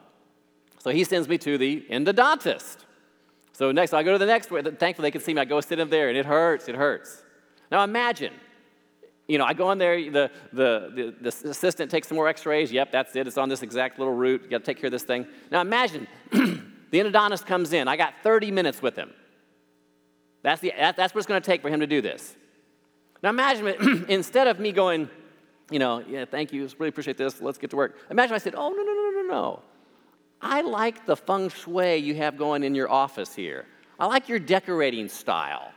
So 0.78 0.90
he 0.90 1.04
sends 1.04 1.28
me 1.28 1.38
to 1.38 1.56
the 1.56 1.84
endodontist. 1.88 2.78
So 3.52 3.70
next, 3.70 3.92
I 3.92 4.02
go 4.02 4.12
to 4.12 4.18
the 4.18 4.26
next. 4.26 4.48
Thankfully, 4.48 5.06
they 5.06 5.10
can 5.12 5.20
see 5.20 5.34
me. 5.34 5.40
I 5.42 5.44
go 5.44 5.60
sit 5.60 5.78
in 5.78 5.88
there, 5.88 6.08
and 6.08 6.18
it 6.18 6.26
hurts. 6.26 6.68
It 6.68 6.74
hurts. 6.74 7.22
Now 7.70 7.84
imagine 7.84 8.32
you 9.32 9.38
know, 9.38 9.46
I 9.46 9.54
go 9.54 9.70
in 9.72 9.78
there, 9.78 9.96
the, 10.10 10.30
the, 10.52 11.14
the, 11.22 11.30
the 11.30 11.48
assistant 11.48 11.90
takes 11.90 12.08
some 12.08 12.16
more 12.16 12.28
x 12.28 12.44
rays. 12.44 12.70
Yep, 12.70 12.92
that's 12.92 13.16
it. 13.16 13.26
It's 13.26 13.38
on 13.38 13.48
this 13.48 13.62
exact 13.62 13.98
little 13.98 14.12
root. 14.12 14.42
You 14.42 14.50
got 14.50 14.58
to 14.58 14.64
take 14.64 14.76
care 14.76 14.88
of 14.88 14.92
this 14.92 15.04
thing. 15.04 15.26
Now 15.50 15.62
imagine 15.62 16.06
the 16.30 16.60
endodontist 16.92 17.46
comes 17.46 17.72
in. 17.72 17.88
I 17.88 17.96
got 17.96 18.12
30 18.22 18.50
minutes 18.50 18.82
with 18.82 18.94
him. 18.94 19.10
That's, 20.42 20.60
the, 20.60 20.74
that, 20.76 20.96
that's 20.98 21.14
what 21.14 21.20
it's 21.20 21.26
going 21.26 21.40
to 21.40 21.46
take 21.46 21.62
for 21.62 21.70
him 21.70 21.80
to 21.80 21.86
do 21.86 22.02
this. 22.02 22.36
Now 23.22 23.30
imagine 23.30 24.04
instead 24.10 24.48
of 24.48 24.60
me 24.60 24.70
going, 24.70 25.08
you 25.70 25.78
know, 25.78 26.04
yeah, 26.06 26.26
thank 26.26 26.52
you, 26.52 26.68
really 26.78 26.90
appreciate 26.90 27.16
this, 27.16 27.40
let's 27.40 27.56
get 27.56 27.70
to 27.70 27.76
work. 27.76 27.96
Imagine 28.10 28.34
I 28.34 28.38
said, 28.38 28.54
oh, 28.54 28.68
no, 28.68 28.82
no, 28.82 28.92
no, 28.92 29.22
no, 29.22 29.28
no. 29.28 29.62
I 30.42 30.60
like 30.60 31.06
the 31.06 31.16
feng 31.16 31.48
shui 31.48 31.96
you 31.96 32.16
have 32.16 32.36
going 32.36 32.64
in 32.64 32.74
your 32.74 32.90
office 32.90 33.34
here. 33.34 33.64
I 33.98 34.04
like 34.04 34.28
your 34.28 34.40
decorating 34.40 35.08
style. 35.08 35.72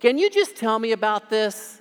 Can 0.00 0.18
you 0.18 0.28
just 0.28 0.56
tell 0.56 0.80
me 0.80 0.90
about 0.90 1.30
this? 1.30 1.80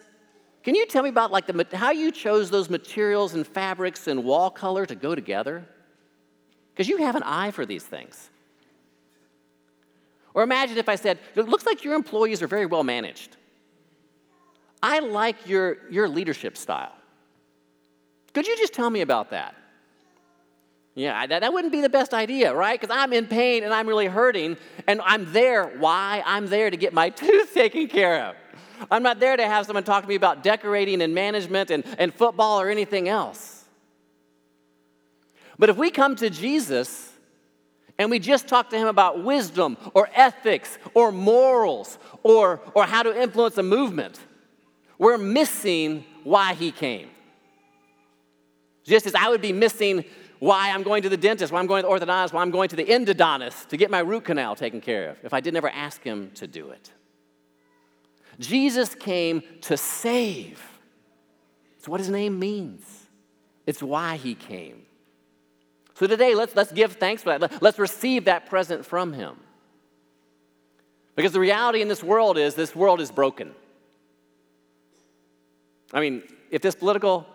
Can 0.65 0.73
you 0.73 0.87
tell 0.87 1.03
me 1.03 1.09
about 1.09 1.31
like 1.31 1.45
the, 1.45 1.77
how 1.77 1.91
you 1.91 2.11
chose 2.11 2.49
those 2.49 2.71
materials 2.71 3.35
and 3.35 3.45
fabrics 3.45 4.07
and 4.07 4.23
wall 4.23 4.49
color 4.49 4.87
to 4.87 4.95
go 4.95 5.13
together? 5.13 5.63
Because 6.73 6.89
you 6.89 6.97
have 6.97 7.15
an 7.15 7.21
eye 7.21 7.51
for 7.51 7.67
these 7.67 7.83
things. 7.83 8.31
Or 10.33 10.41
imagine 10.41 10.79
if 10.79 10.89
I 10.89 10.95
said, 10.95 11.19
it 11.35 11.47
looks 11.47 11.67
like 11.67 11.83
your 11.83 11.93
employees 11.93 12.41
are 12.41 12.47
very 12.47 12.65
well 12.65 12.83
managed. 12.83 13.37
I 14.81 14.99
like 14.99 15.47
your, 15.47 15.77
your 15.91 16.09
leadership 16.09 16.57
style. 16.57 16.95
Could 18.33 18.47
you 18.47 18.57
just 18.57 18.73
tell 18.73 18.89
me 18.89 19.01
about 19.01 19.29
that? 19.29 19.53
Yeah, 20.95 21.27
that, 21.27 21.41
that 21.41 21.53
wouldn't 21.53 21.73
be 21.73 21.81
the 21.81 21.89
best 21.89 22.11
idea, 22.11 22.55
right? 22.55 22.79
Because 22.79 22.95
I'm 22.95 23.13
in 23.13 23.27
pain 23.27 23.63
and 23.63 23.71
I'm 23.71 23.87
really 23.87 24.07
hurting, 24.07 24.57
and 24.87 24.99
I'm 25.03 25.31
there. 25.31 25.67
Why? 25.77 26.23
I'm 26.25 26.47
there 26.47 26.71
to 26.71 26.77
get 26.77 26.91
my 26.91 27.09
tooth 27.11 27.53
taken 27.53 27.87
care 27.87 28.23
of. 28.23 28.35
I'm 28.91 29.03
not 29.03 29.19
there 29.19 29.35
to 29.37 29.45
have 29.45 29.65
someone 29.65 29.83
talk 29.83 30.03
to 30.03 30.09
me 30.09 30.15
about 30.15 30.43
decorating 30.43 31.01
and 31.01 31.13
management 31.13 31.71
and, 31.71 31.83
and 31.97 32.13
football 32.13 32.61
or 32.61 32.69
anything 32.69 33.09
else. 33.09 33.65
But 35.57 35.69
if 35.69 35.77
we 35.77 35.89
come 35.91 36.15
to 36.17 36.29
Jesus 36.29 37.11
and 37.97 38.11
we 38.11 38.19
just 38.19 38.47
talk 38.47 38.69
to 38.71 38.77
him 38.77 38.87
about 38.87 39.23
wisdom 39.23 39.77
or 39.93 40.09
ethics 40.13 40.77
or 40.93 41.11
morals 41.11 41.97
or, 42.23 42.61
or 42.73 42.85
how 42.85 43.03
to 43.03 43.21
influence 43.21 43.57
a 43.57 43.63
movement, 43.63 44.19
we're 44.97 45.17
missing 45.17 46.03
why 46.23 46.53
he 46.53 46.71
came. 46.71 47.09
Just 48.83 49.05
as 49.05 49.15
I 49.15 49.29
would 49.29 49.41
be 49.41 49.53
missing 49.53 50.05
why 50.39 50.71
I'm 50.71 50.83
going 50.83 51.01
to 51.03 51.09
the 51.09 51.17
dentist, 51.17 51.51
why 51.51 51.59
I'm 51.59 51.67
going 51.67 51.83
to 51.83 51.87
the 51.87 52.05
orthodontist, 52.05 52.33
why 52.33 52.41
I'm 52.41 52.51
going 52.51 52.69
to 52.69 52.75
the 52.75 52.85
endodontist 52.85 53.69
to 53.69 53.77
get 53.77 53.89
my 53.89 53.99
root 53.99 54.25
canal 54.25 54.55
taken 54.55 54.81
care 54.81 55.09
of 55.11 55.17
if 55.23 55.33
I 55.33 55.39
didn't 55.39 55.57
ever 55.57 55.69
ask 55.69 56.03
him 56.03 56.31
to 56.35 56.47
do 56.47 56.69
it. 56.69 56.91
Jesus 58.39 58.95
came 58.95 59.43
to 59.61 59.77
save. 59.77 60.61
It's 61.77 61.87
what 61.87 61.99
his 61.99 62.09
name 62.09 62.39
means. 62.39 62.83
It's 63.65 63.81
why 63.81 64.17
he 64.17 64.35
came. 64.35 64.85
So 65.95 66.07
today, 66.07 66.35
let's, 66.35 66.55
let's 66.55 66.71
give 66.71 66.93
thanks 66.93 67.23
for 67.23 67.37
that. 67.37 67.61
Let's 67.61 67.79
receive 67.79 68.25
that 68.25 68.47
present 68.47 68.85
from 68.85 69.13
him. 69.13 69.37
Because 71.15 71.31
the 71.31 71.39
reality 71.39 71.81
in 71.81 71.87
this 71.87 72.03
world 72.03 72.37
is 72.37 72.55
this 72.55 72.75
world 72.75 72.99
is 72.99 73.09
broken. 73.11 73.55
I 75.93 76.01
mean, 76.01 76.23
if 76.51 76.61
this 76.61 76.75
political 76.75 77.25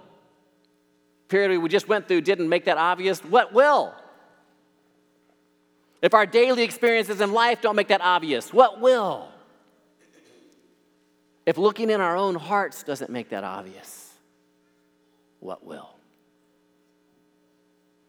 period 1.29 1.61
we 1.61 1.69
just 1.71 1.89
went 1.89 2.07
through 2.07 2.21
didn't 2.21 2.49
make 2.49 2.67
that 2.67 2.77
obvious, 2.77 3.25
what 3.25 3.55
will? 3.55 3.95
If 6.03 6.13
our 6.13 6.27
daily 6.27 6.63
experiences 6.63 7.21
in 7.23 7.33
life 7.33 7.63
don't 7.63 7.77
make 7.77 7.89
that 7.89 8.03
obvious, 8.03 8.53
what 8.53 8.81
will? 8.81 9.30
If 11.51 11.59
looking 11.59 11.91
in 11.91 12.01
our 12.01 12.17
own 12.17 12.37
hearts 12.37 12.85
doesn't 12.85 13.11
make 13.11 13.31
that 13.31 13.43
obvious, 13.43 14.15
what 15.41 15.67
will? 15.67 15.91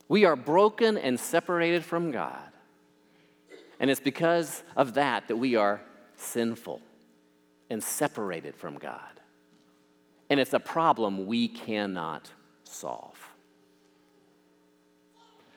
We 0.07 0.25
are 0.25 0.35
broken 0.35 0.95
and 0.95 1.19
separated 1.19 1.83
from 1.83 2.11
God. 2.11 2.37
And 3.79 3.89
it's 3.89 3.99
because 3.99 4.61
of 4.75 4.93
that 4.93 5.27
that 5.27 5.37
we 5.37 5.55
are 5.55 5.81
sinful 6.17 6.81
and 7.71 7.83
separated 7.83 8.55
from 8.55 8.77
God 8.77 9.11
and 10.29 10.39
it's 10.39 10.53
a 10.53 10.59
problem 10.59 11.25
we 11.25 11.49
cannot 11.49 12.31
solve. 12.63 13.17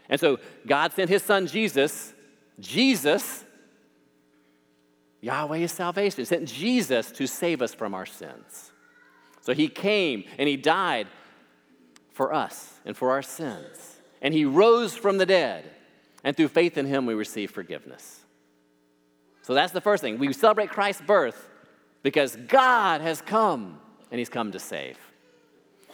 And 0.08 0.18
so 0.18 0.40
God 0.66 0.92
sent 0.92 1.10
his 1.10 1.22
son 1.22 1.46
Jesus, 1.46 2.12
Jesus, 2.58 3.43
Yahweh 5.24 5.58
is 5.58 5.72
salvation, 5.72 6.22
sent 6.26 6.46
Jesus 6.46 7.10
to 7.12 7.26
save 7.26 7.62
us 7.62 7.72
from 7.72 7.94
our 7.94 8.04
sins. 8.04 8.72
So 9.40 9.54
he 9.54 9.68
came 9.68 10.24
and 10.36 10.46
he 10.46 10.58
died 10.58 11.06
for 12.12 12.34
us 12.34 12.78
and 12.84 12.94
for 12.94 13.10
our 13.10 13.22
sins. 13.22 14.00
And 14.20 14.34
he 14.34 14.44
rose 14.44 14.94
from 14.94 15.16
the 15.16 15.24
dead. 15.24 15.70
And 16.22 16.36
through 16.36 16.48
faith 16.48 16.76
in 16.76 16.84
him, 16.84 17.06
we 17.06 17.14
receive 17.14 17.50
forgiveness. 17.50 18.20
So 19.40 19.54
that's 19.54 19.72
the 19.72 19.80
first 19.80 20.02
thing. 20.02 20.18
We 20.18 20.30
celebrate 20.34 20.68
Christ's 20.68 21.02
birth 21.02 21.48
because 22.02 22.36
God 22.36 23.00
has 23.00 23.22
come 23.22 23.80
and 24.10 24.18
he's 24.18 24.28
come 24.28 24.52
to 24.52 24.58
save. 24.58 24.98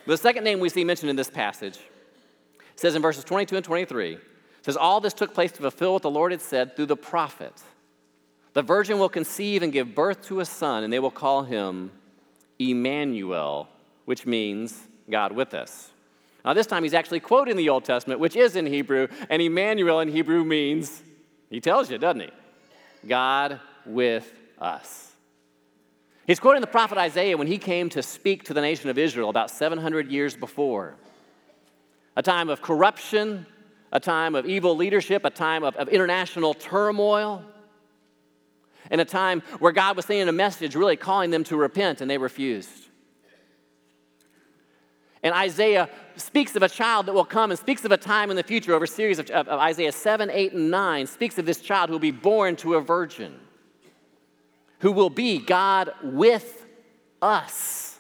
The 0.07 0.17
second 0.17 0.43
name 0.43 0.59
we 0.59 0.71
see 0.71 0.83
mentioned 0.83 1.11
in 1.11 1.17
this 1.17 1.31
passage 1.31 1.79
says 2.75 2.97
in 2.97 3.03
verses 3.03 3.23
22 3.23 3.55
and 3.55 3.65
23 3.65 4.19
says 4.63 4.77
all 4.77 5.01
this 5.01 5.15
took 5.15 5.35
place 5.35 5.53
to 5.53 5.61
fulfill 5.61 5.93
what 5.93 6.03
the 6.03 6.11
Lord 6.11 6.33
had 6.33 6.41
said 6.41 6.75
through 6.75 6.87
the 6.87 6.97
prophet. 6.97 7.63
The 8.53 8.63
virgin 8.63 8.99
will 8.99 9.09
conceive 9.09 9.63
and 9.63 9.73
give 9.73 9.95
birth 9.95 10.23
to 10.27 10.41
a 10.41 10.45
son 10.45 10.85
and 10.85 10.93
they 10.93 10.99
will 10.99 11.11
call 11.11 11.45
him 11.45 11.93
Emmanuel, 12.59 13.69
which 14.05 14.27
means 14.27 14.79
God 15.09 15.33
with 15.33 15.55
us. 15.55 15.91
Now 16.45 16.55
this 16.55 16.67
time 16.67 16.83
he's 16.83 16.95
actually 16.95 17.21
quoting 17.21 17.57
the 17.57 17.69
Old 17.69 17.85
Testament, 17.85 18.21
which 18.21 18.37
is 18.37 18.57
in 18.57 18.67
Hebrew, 18.67 19.09
and 19.29 19.41
Emmanuel 19.41 20.01
in 20.01 20.09
Hebrew 20.09 20.45
means 20.45 21.03
he 21.49 21.61
tells 21.61 21.91
you, 21.91 21.99
doesn't 21.99 22.21
he? 22.21 22.31
God 23.07 23.61
with 23.87 24.33
us. 24.59 25.11
He's 26.27 26.39
quoting 26.39 26.61
the 26.61 26.67
prophet 26.67 26.97
Isaiah 26.99 27.37
when 27.37 27.47
he 27.47 27.59
came 27.59 27.89
to 27.91 28.03
speak 28.03 28.45
to 28.45 28.55
the 28.55 28.61
nation 28.61 28.89
of 28.89 28.99
Israel 28.99 29.31
about 29.31 29.51
700 29.51 30.11
years 30.11 30.37
before. 30.37 30.95
A 32.17 32.23
time 32.23 32.49
of 32.49 32.63
corruption, 32.63 33.47
a 33.93 33.99
time 33.99 34.35
of 34.35 34.47
evil 34.47 34.77
leadership, 34.77 35.25
a 35.25 35.31
time 35.31 35.65
of, 35.65 35.75
of 35.77 35.89
international 35.89 36.55
turmoil, 36.55 37.45
and 38.91 39.01
a 39.01 39.05
time 39.05 39.43
where 39.59 39.73
God 39.73 39.97
was 39.97 40.07
sending 40.07 40.29
a 40.29 40.33
message 40.33 40.75
really 40.75 40.97
calling 40.97 41.31
them 41.31 41.45
to 41.45 41.57
repent, 41.57 42.01
and 42.01 42.11
they 42.11 42.19
refused. 42.19 42.89
And 45.23 45.35
Isaiah 45.35 45.89
speaks 46.17 46.57
of 46.57 46.63
a 46.63 46.69
child 46.69 47.07
that 47.07 47.13
will 47.13 47.25
come 47.25 47.51
and 47.51 47.59
speaks 47.59 47.85
of 47.85 47.93
a 47.93 47.97
time 47.97 48.31
in 48.31 48.37
the 48.37 48.43
future 48.43 48.75
over 48.75 48.85
a 48.85 48.89
series 48.89 49.19
of, 49.19 49.31
of, 49.31 49.49
of 49.49 49.61
Isaiah 49.61 49.93
7, 49.93 50.31
8, 50.31 50.53
and 50.53 50.71
9, 50.71 51.07
speaks 51.07 51.39
of 51.39 51.47
this 51.47 51.61
child 51.61 51.89
who 51.89 51.95
will 51.95 52.01
be 52.01 52.11
born 52.11 52.57
to 52.57 52.75
a 52.75 52.81
virgin 52.81 53.39
who 54.81 54.93
will 54.93 55.11
be 55.11 55.39
God 55.39 55.93
with 56.03 56.67
us. 57.23 57.99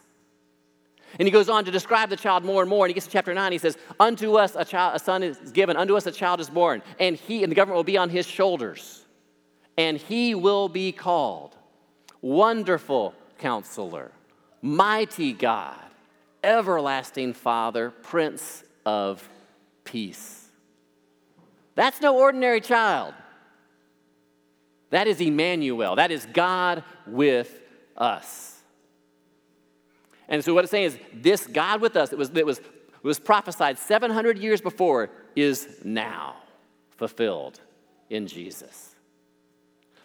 And 1.18 1.26
he 1.26 1.32
goes 1.32 1.48
on 1.48 1.64
to 1.64 1.70
describe 1.70 2.08
the 2.08 2.16
child 2.16 2.44
more 2.44 2.62
and 2.62 2.70
more. 2.70 2.86
And 2.86 2.90
he 2.90 2.94
gets 2.94 3.06
to 3.06 3.12
chapter 3.12 3.34
9. 3.34 3.52
He 3.52 3.58
says, 3.58 3.76
Unto 3.98 4.34
us 4.34 4.54
a, 4.56 4.64
child, 4.64 4.96
a 4.96 4.98
son 4.98 5.22
is 5.22 5.38
given, 5.52 5.76
unto 5.76 5.96
us 5.96 6.06
a 6.06 6.12
child 6.12 6.40
is 6.40 6.48
born, 6.48 6.82
and 6.98 7.16
he 7.16 7.42
and 7.42 7.50
the 7.50 7.54
government 7.54 7.76
will 7.76 7.84
be 7.84 7.98
on 7.98 8.08
his 8.08 8.26
shoulders. 8.26 8.99
And 9.80 9.96
he 9.96 10.34
will 10.34 10.68
be 10.68 10.92
called 10.92 11.56
Wonderful 12.20 13.14
Counselor, 13.38 14.12
Mighty 14.60 15.32
God, 15.32 15.80
Everlasting 16.44 17.32
Father, 17.32 17.88
Prince 17.88 18.62
of 18.84 19.26
Peace. 19.84 20.50
That's 21.76 21.98
no 22.02 22.18
ordinary 22.18 22.60
child. 22.60 23.14
That 24.90 25.06
is 25.06 25.18
Emmanuel. 25.18 25.96
That 25.96 26.10
is 26.10 26.26
God 26.26 26.84
with 27.06 27.58
us. 27.96 28.60
And 30.28 30.44
so 30.44 30.52
what 30.52 30.64
it's 30.64 30.70
saying 30.70 30.84
is 30.84 30.98
this 31.14 31.46
God 31.46 31.80
with 31.80 31.96
us 31.96 32.10
that 32.10 32.18
was, 32.18 32.28
that 32.32 32.44
was, 32.44 32.60
was 33.02 33.18
prophesied 33.18 33.78
700 33.78 34.38
years 34.38 34.60
before 34.60 35.08
is 35.34 35.80
now 35.82 36.36
fulfilled 36.98 37.60
in 38.10 38.26
Jesus. 38.26 38.94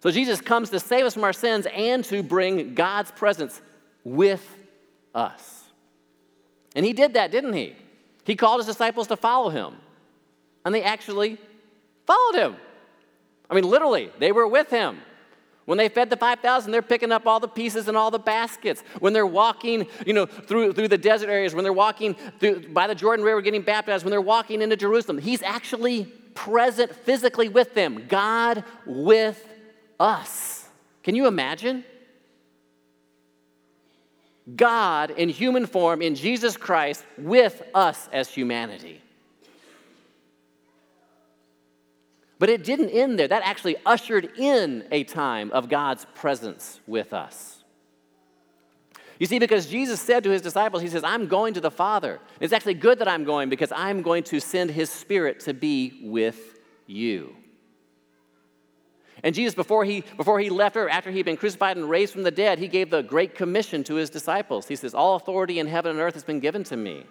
So 0.06 0.12
Jesus 0.12 0.40
comes 0.40 0.70
to 0.70 0.80
save 0.80 1.04
us 1.04 1.16
from 1.16 1.24
our 1.24 1.34
sins 1.34 1.66
and 1.74 2.06
to 2.06 2.22
bring 2.22 2.76
God's 2.76 3.10
presence 3.10 3.60
with 4.04 4.56
us. 5.16 5.64
And 6.76 6.86
he 6.86 6.94
did 6.94 7.16
that, 7.16 7.32
didn't 7.32 7.54
he? 7.54 7.76
He 8.24 8.36
called 8.36 8.60
his 8.60 8.68
disciples 8.68 9.08
to 9.08 9.18
follow 9.18 9.50
him. 9.50 9.74
And 10.64 10.76
they 10.76 10.84
actually 10.84 11.40
followed 12.06 12.36
him. 12.36 12.56
I 13.50 13.56
mean, 13.56 13.64
literally, 13.64 14.12
they 14.20 14.32
were 14.32 14.48
with 14.48 14.70
him. 14.70 15.00
When 15.66 15.80
they 15.80 15.90
fed 15.90 16.12
the 16.12 16.18
5,000, 16.18 16.72
they're 16.72 16.84
picking 16.84 17.12
up 17.12 17.26
all 17.26 17.40
the 17.40 17.48
pieces 17.48 17.88
and 17.88 17.98
all 17.98 18.12
the 18.12 18.20
baskets. 18.20 18.84
When 19.00 19.12
they're 19.12 19.26
walking, 19.26 19.88
you 20.06 20.14
know, 20.14 20.28
through, 20.28 20.74
through 20.74 20.90
the 20.90 21.00
desert 21.00 21.32
areas, 21.32 21.56
when 21.56 21.64
they're 21.64 21.74
walking 21.74 22.16
through, 22.40 22.70
by 22.70 22.86
the 22.86 22.94
Jordan 22.94 23.26
River 23.26 23.42
getting 23.42 23.64
baptized, 23.64 24.06
when 24.06 24.12
they're 24.12 24.22
walking 24.22 24.62
into 24.62 24.76
Jerusalem, 24.76 25.18
he's 25.18 25.42
actually 25.42 26.04
present 26.36 26.94
physically 26.94 27.50
with 27.50 27.74
them. 27.74 28.06
God 28.08 28.64
with 28.86 29.54
us. 30.00 30.68
Can 31.04 31.16
you 31.16 31.28
imagine? 31.28 31.84
God 34.56 35.12
in 35.12 35.30
human 35.30 35.66
form, 35.66 36.02
in 36.02 36.16
Jesus 36.16 36.56
Christ, 36.58 37.04
with 37.18 37.64
us 37.74 38.08
as 38.12 38.30
humanity. 38.30 39.02
But 42.38 42.50
it 42.50 42.64
didn't 42.64 42.90
end 42.90 43.18
there. 43.18 43.28
That 43.28 43.44
actually 43.44 43.78
ushered 43.86 44.38
in 44.38 44.86
a 44.92 45.04
time 45.04 45.52
of 45.52 45.70
God's 45.70 46.06
presence 46.16 46.80
with 46.86 47.14
us. 47.14 47.64
You 49.20 49.26
see, 49.26 49.40
because 49.40 49.68
Jesus 49.68 50.02
said 50.02 50.24
to 50.26 50.30
his 50.30 50.42
disciples, 50.42 50.82
He 50.82 50.90
says, 50.90 51.04
I'm 51.04 51.28
going 51.28 51.54
to 51.54 51.62
the 51.62 51.72
Father. 51.72 52.20
It's 52.40 52.52
actually 52.52 52.74
good 52.74 53.00
that 53.00 53.08
I'm 53.08 53.24
going 53.24 53.50
because 53.50 53.72
I'm 53.72 54.02
going 54.02 54.24
to 54.24 54.40
send 54.42 54.72
His 54.72 54.90
Spirit 54.90 55.40
to 55.42 55.54
be 55.54 56.02
with 56.04 56.60
you. 56.86 57.36
And 59.26 59.34
Jesus, 59.34 59.56
before 59.56 59.84
he, 59.86 60.04
before 60.18 60.40
he 60.40 60.52
left 60.52 60.78
earth, 60.78 60.92
after 60.92 61.10
he'd 61.10 61.26
been 61.26 61.36
crucified 61.36 61.78
and 61.78 61.90
raised 61.90 62.14
from 62.14 62.22
the 62.22 62.30
dead, 62.30 62.60
he 62.60 62.68
gave 62.68 62.92
the 62.92 63.02
Great 63.02 63.34
Commission 63.34 63.84
to 63.86 63.96
his 63.96 64.12
disciples. 64.12 64.68
He 64.68 64.76
says, 64.76 64.94
All 64.94 65.16
authority 65.16 65.58
in 65.58 65.66
heaven 65.66 65.90
and 65.94 66.00
earth 66.00 66.14
has 66.14 66.24
been 66.24 66.40
given 66.40 66.64
to 66.66 66.78
me. 66.78 67.06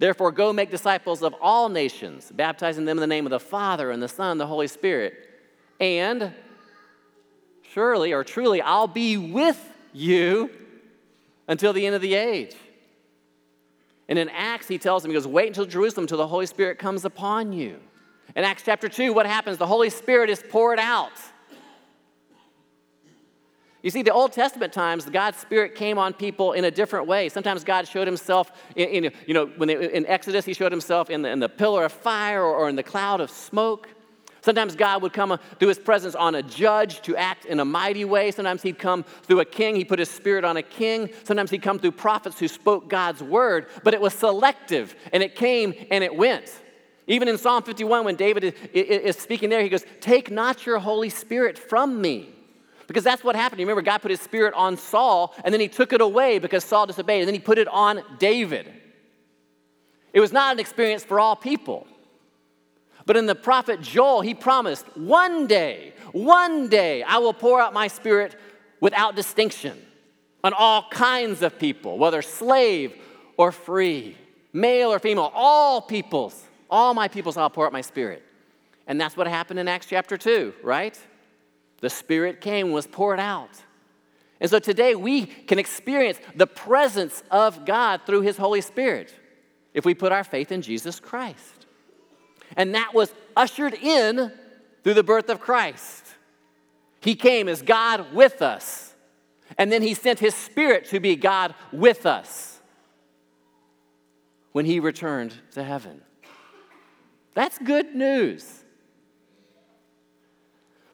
Therefore, 0.00 0.32
go 0.32 0.52
make 0.52 0.68
disciples 0.68 1.22
of 1.22 1.32
all 1.40 1.68
nations, 1.68 2.32
baptizing 2.34 2.86
them 2.86 2.98
in 2.98 3.00
the 3.00 3.06
name 3.06 3.24
of 3.24 3.30
the 3.30 3.38
Father 3.38 3.92
and 3.92 4.02
the 4.02 4.08
Son 4.08 4.32
and 4.32 4.40
the 4.40 4.48
Holy 4.48 4.66
Spirit. 4.66 5.14
And 5.78 6.32
surely 7.70 8.12
or 8.12 8.24
truly, 8.24 8.60
I'll 8.60 8.88
be 8.88 9.16
with 9.16 9.64
you 9.92 10.50
until 11.46 11.72
the 11.72 11.86
end 11.86 11.94
of 11.94 12.02
the 12.02 12.14
age. 12.14 12.56
And 14.08 14.18
in 14.18 14.28
Acts, 14.30 14.66
he 14.66 14.76
tells 14.76 15.04
them, 15.04 15.12
he 15.12 15.14
goes, 15.14 15.28
Wait 15.28 15.46
until 15.46 15.66
Jerusalem, 15.66 16.02
until 16.02 16.18
the 16.18 16.26
Holy 16.26 16.46
Spirit 16.46 16.80
comes 16.80 17.04
upon 17.04 17.52
you. 17.52 17.78
In 18.34 18.44
Acts 18.44 18.62
chapter 18.64 18.88
2, 18.88 19.12
what 19.12 19.26
happens? 19.26 19.58
The 19.58 19.66
Holy 19.66 19.90
Spirit 19.90 20.30
is 20.30 20.42
poured 20.48 20.78
out. 20.78 21.12
You 23.82 23.90
see, 23.90 24.02
the 24.02 24.12
Old 24.12 24.32
Testament 24.32 24.72
times, 24.72 25.04
God's 25.06 25.38
Spirit 25.38 25.74
came 25.74 25.98
on 25.98 26.12
people 26.12 26.52
in 26.52 26.64
a 26.64 26.70
different 26.70 27.08
way. 27.08 27.28
Sometimes 27.28 27.64
God 27.64 27.88
showed 27.88 28.06
Himself 28.06 28.52
in, 28.76 29.04
in 29.04 29.12
you 29.26 29.34
know, 29.34 29.46
when 29.56 29.66
they, 29.66 29.92
in 29.92 30.06
Exodus, 30.06 30.44
He 30.44 30.54
showed 30.54 30.70
Himself 30.70 31.10
in 31.10 31.22
the, 31.22 31.28
in 31.30 31.40
the 31.40 31.48
pillar 31.48 31.84
of 31.84 31.92
fire 31.92 32.42
or, 32.42 32.54
or 32.54 32.68
in 32.68 32.76
the 32.76 32.82
cloud 32.82 33.20
of 33.20 33.28
smoke. 33.28 33.88
Sometimes 34.40 34.76
God 34.76 35.02
would 35.02 35.12
come 35.12 35.32
uh, 35.32 35.36
through 35.58 35.68
His 35.68 35.80
presence 35.80 36.14
on 36.14 36.36
a 36.36 36.42
judge 36.44 37.02
to 37.02 37.16
act 37.16 37.44
in 37.44 37.58
a 37.58 37.64
mighty 37.64 38.04
way. 38.04 38.30
Sometimes 38.30 38.62
He'd 38.62 38.78
come 38.78 39.02
through 39.02 39.40
a 39.40 39.44
king. 39.44 39.74
He 39.74 39.84
put 39.84 39.98
His 39.98 40.10
Spirit 40.10 40.44
on 40.44 40.56
a 40.56 40.62
king. 40.62 41.10
Sometimes 41.24 41.50
He'd 41.50 41.62
come 41.62 41.80
through 41.80 41.92
prophets 41.92 42.38
who 42.38 42.46
spoke 42.46 42.88
God's 42.88 43.22
word, 43.22 43.66
but 43.82 43.94
it 43.94 44.00
was 44.00 44.14
selective 44.14 44.94
and 45.12 45.24
it 45.24 45.34
came 45.34 45.74
and 45.90 46.04
it 46.04 46.14
went. 46.14 46.61
Even 47.06 47.28
in 47.28 47.36
Psalm 47.36 47.62
51, 47.62 48.04
when 48.04 48.16
David 48.16 48.54
is 48.72 49.16
speaking 49.16 49.50
there, 49.50 49.62
he 49.62 49.68
goes, 49.68 49.84
Take 50.00 50.30
not 50.30 50.64
your 50.64 50.78
Holy 50.78 51.08
Spirit 51.08 51.58
from 51.58 52.00
me. 52.00 52.28
Because 52.86 53.04
that's 53.04 53.24
what 53.24 53.36
happened. 53.36 53.60
You 53.60 53.66
remember, 53.66 53.82
God 53.82 53.98
put 54.02 54.10
his 54.10 54.20
spirit 54.20 54.54
on 54.54 54.76
Saul, 54.76 55.34
and 55.44 55.52
then 55.52 55.60
he 55.60 55.68
took 55.68 55.92
it 55.92 56.00
away 56.00 56.38
because 56.38 56.64
Saul 56.64 56.86
disobeyed, 56.86 57.20
and 57.20 57.28
then 57.28 57.34
he 57.34 57.40
put 57.40 57.58
it 57.58 57.68
on 57.68 58.02
David. 58.18 58.72
It 60.12 60.20
was 60.20 60.32
not 60.32 60.54
an 60.54 60.60
experience 60.60 61.04
for 61.04 61.18
all 61.18 61.34
people. 61.34 61.86
But 63.06 63.16
in 63.16 63.26
the 63.26 63.34
prophet 63.34 63.80
Joel, 63.80 64.20
he 64.20 64.34
promised, 64.34 64.86
One 64.96 65.46
day, 65.46 65.94
one 66.12 66.68
day, 66.68 67.02
I 67.02 67.18
will 67.18 67.32
pour 67.32 67.60
out 67.60 67.72
my 67.72 67.88
spirit 67.88 68.36
without 68.80 69.16
distinction 69.16 69.80
on 70.44 70.52
all 70.52 70.86
kinds 70.90 71.42
of 71.42 71.58
people, 71.58 71.98
whether 71.98 72.22
slave 72.22 72.94
or 73.36 73.52
free, 73.52 74.16
male 74.52 74.92
or 74.92 74.98
female, 74.98 75.32
all 75.34 75.80
peoples. 75.80 76.40
All 76.72 76.94
my 76.94 77.06
peoples 77.06 77.36
I'll 77.36 77.50
pour 77.50 77.66
out 77.66 77.72
my 77.72 77.82
spirit. 77.82 78.22
And 78.86 78.98
that's 78.98 79.14
what 79.14 79.26
happened 79.26 79.60
in 79.60 79.68
Acts 79.68 79.86
chapter 79.86 80.16
2, 80.16 80.54
right? 80.62 80.98
The 81.82 81.90
Spirit 81.90 82.40
came 82.40 82.72
was 82.72 82.86
poured 82.86 83.20
out. 83.20 83.50
And 84.40 84.48
so 84.48 84.58
today 84.58 84.94
we 84.94 85.26
can 85.26 85.58
experience 85.58 86.18
the 86.34 86.46
presence 86.46 87.22
of 87.30 87.66
God 87.66 88.00
through 88.06 88.22
His 88.22 88.38
Holy 88.38 88.62
Spirit 88.62 89.14
if 89.74 89.84
we 89.84 89.92
put 89.92 90.12
our 90.12 90.24
faith 90.24 90.50
in 90.50 90.62
Jesus 90.62 90.98
Christ. 90.98 91.66
And 92.56 92.74
that 92.74 92.94
was 92.94 93.12
ushered 93.36 93.74
in 93.74 94.32
through 94.82 94.94
the 94.94 95.04
birth 95.04 95.28
of 95.28 95.40
Christ. 95.40 96.06
He 97.00 97.14
came 97.14 97.48
as 97.48 97.60
God 97.60 98.14
with 98.14 98.40
us, 98.40 98.94
and 99.58 99.70
then 99.70 99.82
He 99.82 99.92
sent 99.92 100.20
His 100.20 100.34
Spirit 100.34 100.86
to 100.86 101.00
be 101.00 101.16
God 101.16 101.54
with 101.70 102.06
us 102.06 102.60
when 104.52 104.64
He 104.64 104.80
returned 104.80 105.34
to 105.52 105.62
heaven. 105.62 106.00
That's 107.34 107.58
good 107.58 107.94
news. 107.94 108.62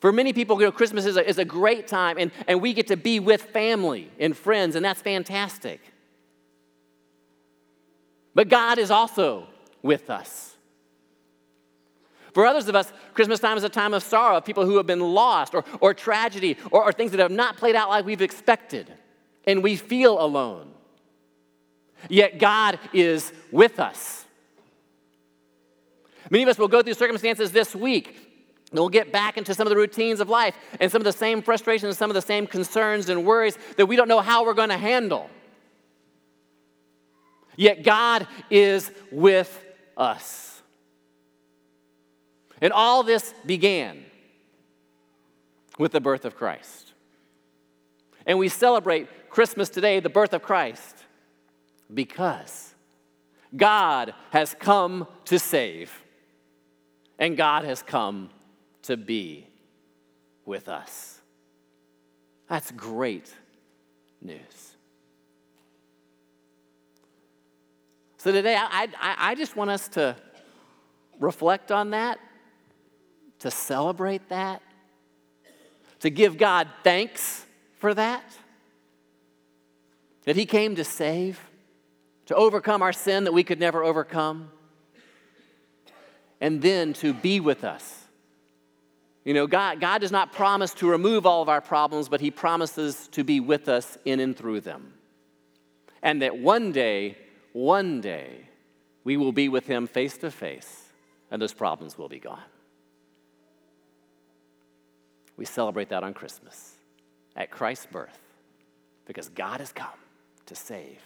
For 0.00 0.12
many 0.12 0.32
people, 0.32 0.60
you 0.60 0.66
know, 0.66 0.72
Christmas 0.72 1.06
is 1.06 1.16
a, 1.16 1.28
is 1.28 1.38
a 1.38 1.44
great 1.44 1.88
time, 1.88 2.18
and, 2.18 2.30
and 2.46 2.62
we 2.62 2.72
get 2.72 2.86
to 2.88 2.96
be 2.96 3.18
with 3.18 3.42
family 3.42 4.10
and 4.20 4.36
friends, 4.36 4.76
and 4.76 4.84
that's 4.84 5.02
fantastic. 5.02 5.80
But 8.34 8.48
God 8.48 8.78
is 8.78 8.92
also 8.92 9.48
with 9.82 10.08
us. 10.10 10.56
For 12.32 12.46
others 12.46 12.68
of 12.68 12.76
us, 12.76 12.92
Christmas 13.14 13.40
time 13.40 13.56
is 13.56 13.64
a 13.64 13.68
time 13.68 13.92
of 13.92 14.04
sorrow, 14.04 14.36
of 14.36 14.44
people 14.44 14.64
who 14.64 14.76
have 14.76 14.86
been 14.86 15.00
lost, 15.00 15.54
or, 15.54 15.64
or 15.80 15.92
tragedy, 15.92 16.56
or, 16.70 16.84
or 16.84 16.92
things 16.92 17.10
that 17.10 17.18
have 17.18 17.32
not 17.32 17.56
played 17.56 17.74
out 17.74 17.88
like 17.88 18.04
we've 18.04 18.22
expected, 18.22 18.92
and 19.44 19.64
we 19.64 19.74
feel 19.74 20.20
alone. 20.20 20.70
Yet 22.08 22.38
God 22.38 22.78
is 22.92 23.32
with 23.50 23.80
us. 23.80 24.24
Many 26.30 26.42
of 26.42 26.48
us 26.48 26.58
will 26.58 26.68
go 26.68 26.82
through 26.82 26.94
circumstances 26.94 27.52
this 27.52 27.74
week. 27.74 28.16
And 28.70 28.78
we'll 28.78 28.90
get 28.90 29.12
back 29.12 29.38
into 29.38 29.54
some 29.54 29.66
of 29.66 29.70
the 29.70 29.76
routines 29.76 30.20
of 30.20 30.28
life 30.28 30.54
and 30.78 30.92
some 30.92 31.00
of 31.00 31.04
the 31.04 31.12
same 31.12 31.40
frustrations, 31.40 31.96
some 31.96 32.10
of 32.10 32.14
the 32.14 32.22
same 32.22 32.46
concerns 32.46 33.08
and 33.08 33.24
worries 33.24 33.56
that 33.76 33.86
we 33.86 33.96
don't 33.96 34.08
know 34.08 34.20
how 34.20 34.44
we're 34.44 34.54
going 34.54 34.68
to 34.68 34.76
handle. 34.76 35.30
Yet 37.56 37.82
God 37.82 38.28
is 38.50 38.90
with 39.10 39.64
us. 39.96 40.62
And 42.60 42.72
all 42.72 43.02
this 43.02 43.34
began 43.46 44.04
with 45.78 45.92
the 45.92 46.00
birth 46.00 46.24
of 46.24 46.36
Christ. 46.36 46.92
And 48.26 48.38
we 48.38 48.48
celebrate 48.48 49.30
Christmas 49.30 49.70
today, 49.70 50.00
the 50.00 50.10
birth 50.10 50.34
of 50.34 50.42
Christ, 50.42 50.96
because 51.92 52.74
God 53.56 54.12
has 54.30 54.54
come 54.58 55.06
to 55.24 55.38
save 55.38 56.04
and 57.18 57.36
God 57.36 57.64
has 57.64 57.82
come 57.82 58.30
to 58.82 58.96
be 58.96 59.46
with 60.44 60.68
us. 60.68 61.20
That's 62.48 62.70
great 62.70 63.32
news. 64.22 64.74
So 68.18 68.32
today, 68.32 68.56
I, 68.56 68.88
I, 69.00 69.16
I 69.18 69.34
just 69.34 69.56
want 69.56 69.70
us 69.70 69.88
to 69.88 70.16
reflect 71.20 71.70
on 71.70 71.90
that, 71.90 72.18
to 73.40 73.50
celebrate 73.50 74.28
that, 74.28 74.62
to 76.00 76.10
give 76.10 76.38
God 76.38 76.68
thanks 76.82 77.44
for 77.76 77.94
that, 77.94 78.24
that 80.24 80.36
He 80.36 80.46
came 80.46 80.76
to 80.76 80.84
save, 80.84 81.40
to 82.26 82.34
overcome 82.34 82.82
our 82.82 82.92
sin 82.92 83.24
that 83.24 83.32
we 83.32 83.44
could 83.44 83.60
never 83.60 83.84
overcome 83.84 84.50
and 86.40 86.62
then 86.62 86.92
to 86.94 87.12
be 87.12 87.40
with 87.40 87.64
us. 87.64 88.04
You 89.24 89.34
know, 89.34 89.46
God, 89.46 89.80
God 89.80 90.00
does 90.00 90.12
not 90.12 90.32
promise 90.32 90.72
to 90.74 90.88
remove 90.88 91.26
all 91.26 91.42
of 91.42 91.48
our 91.48 91.60
problems, 91.60 92.08
but 92.08 92.20
He 92.20 92.30
promises 92.30 93.08
to 93.12 93.24
be 93.24 93.40
with 93.40 93.68
us 93.68 93.98
in 94.04 94.20
and 94.20 94.36
through 94.36 94.62
them. 94.62 94.94
And 96.02 96.22
that 96.22 96.38
one 96.38 96.72
day, 96.72 97.18
one 97.52 98.00
day, 98.00 98.48
we 99.04 99.16
will 99.16 99.32
be 99.32 99.48
with 99.48 99.66
Him 99.66 99.86
face 99.86 100.16
to 100.18 100.30
face, 100.30 100.84
and 101.30 101.42
those 101.42 101.52
problems 101.52 101.98
will 101.98 102.08
be 102.08 102.20
gone. 102.20 102.42
We 105.36 105.44
celebrate 105.44 105.90
that 105.90 106.02
on 106.02 106.14
Christmas, 106.14 106.74
at 107.36 107.50
Christ's 107.50 107.86
birth, 107.86 108.18
because 109.06 109.28
God 109.28 109.60
has 109.60 109.72
come 109.72 109.88
to 110.46 110.54
save 110.54 111.00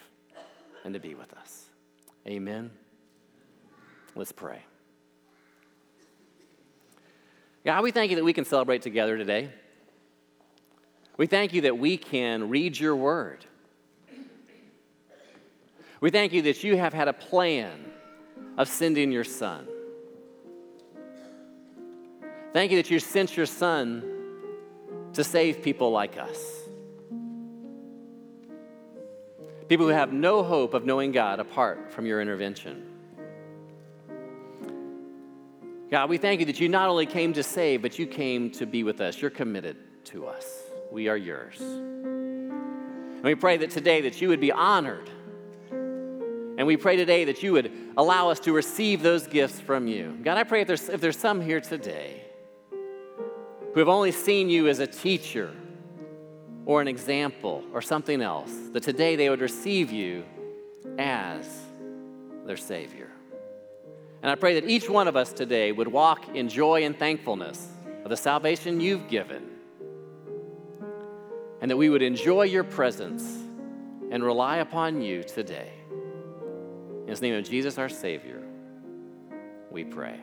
and 0.85 0.95
to 0.95 1.01
be 1.01 1.15
with 1.15 1.33
us. 1.35 1.67
Amen. 2.27 2.71
Let's 4.15 4.33
pray. 4.33 4.63
God, 7.65 7.83
we 7.83 7.93
thank 7.93 8.11
you 8.11 8.17
that 8.17 8.25
we 8.25 8.33
can 8.33 8.45
celebrate 8.45 8.83
together 8.83 9.17
today. 9.17 9.51
We 11.17 11.27
thank 11.27 11.53
you 11.53 11.63
that 11.63 11.79
we 11.79 11.97
can 11.97 12.49
read 12.49 12.79
your 12.79 12.97
word. 12.97 13.45
We 16.01 16.11
thank 16.11 16.33
you 16.33 16.43
that 16.43 16.65
you 16.65 16.77
have 16.77 16.93
had 16.93 17.07
a 17.07 17.13
plan 17.13 17.93
of 18.59 18.67
sending 18.67 19.13
your 19.13 19.23
son. 19.23 19.69
Thank 22.53 22.73
you 22.73 22.79
that 22.79 22.91
you 22.91 22.99
sent 22.99 23.37
your 23.37 23.47
son 23.47 24.03
to 25.13 25.23
save 25.23 25.63
people 25.63 25.91
like 25.93 26.19
us. 26.19 26.39
People 29.69 29.87
who 29.87 29.93
have 29.93 30.13
no 30.13 30.43
hope 30.43 30.75
of 30.75 30.85
knowing 30.85 31.13
God 31.13 31.39
apart 31.39 31.93
from 31.93 32.05
your 32.05 32.21
intervention. 32.21 32.92
God, 35.93 36.09
we 36.09 36.17
thank 36.17 36.41
you 36.41 36.47
that 36.47 36.59
you 36.59 36.71
not 36.71 36.89
only 36.89 37.05
came 37.05 37.35
to 37.35 37.43
save, 37.43 37.83
but 37.83 37.99
you 37.99 38.07
came 38.07 38.51
to 38.53 38.65
be 38.65 38.83
with 38.83 39.03
us. 39.03 39.21
You're 39.21 39.31
committed 39.31 39.77
to 40.07 40.27
us. 40.27 40.47
We 40.91 41.09
are 41.09 41.19
yours. 41.19 41.61
And 41.61 43.23
we 43.23 43.35
pray 43.35 43.59
that 43.59 43.69
today 43.69 44.01
that 44.01 44.19
you 44.19 44.29
would 44.29 44.41
be 44.41 44.51
honored. 44.51 45.11
And 45.71 46.67
we 46.67 46.79
pray 46.79 46.97
today 46.97 47.27
that 47.27 47.43
you 47.43 47.53
would 47.53 47.71
allow 47.99 48.31
us 48.31 48.41
to 48.41 48.55
receive 48.55 49.03
those 49.03 49.27
gifts 49.27 49.61
from 49.61 49.87
you. 49.87 50.19
God, 50.25 50.39
I 50.39 50.45
pray 50.45 50.63
if 50.63 50.67
there's, 50.67 50.89
if 50.89 51.03
there's 51.03 51.19
some 51.19 51.43
here 51.43 51.61
today 51.61 52.23
who 53.75 53.79
have 53.79 53.89
only 53.91 54.13
seen 54.13 54.49
you 54.49 54.69
as 54.69 54.79
a 54.79 54.87
teacher, 54.87 55.51
or 56.65 56.81
an 56.81 56.89
example 56.89 57.65
or 57.75 57.83
something 57.83 58.23
else, 58.23 58.51
that 58.73 58.83
today 58.83 59.15
they 59.15 59.29
would 59.29 59.43
receive 59.43 59.93
you 59.93 60.25
as 60.99 61.47
their 62.47 62.57
Savior. 62.57 63.12
And 64.23 64.31
I 64.31 64.37
pray 64.37 64.55
that 64.55 64.71
each 64.71 64.89
one 64.89 65.09
of 65.09 65.17
us 65.17 65.33
today 65.33 65.73
would 65.73 65.89
walk 65.89 66.35
in 66.37 66.49
joy 66.49 66.85
and 66.85 66.97
thankfulness 66.97 67.69
of 68.05 68.11
the 68.11 68.17
salvation 68.17 68.81
you've 68.81 69.09
given, 69.09 69.49
and 71.61 71.71
that 71.71 71.77
we 71.77 71.89
would 71.89 72.03
enjoy 72.03 72.45
your 72.45 72.65
presence 72.65 73.25
and 74.11 74.23
rely 74.23 74.59
upon 74.59 75.03
you 75.03 75.25
today. 75.25 75.73
In 77.07 77.15
the 77.15 77.21
name 77.21 77.35
of 77.35 77.45
Jesus, 77.45 77.79
our 77.79 77.89
Savior, 77.89 78.43
we 79.71 79.85
pray. 79.85 80.21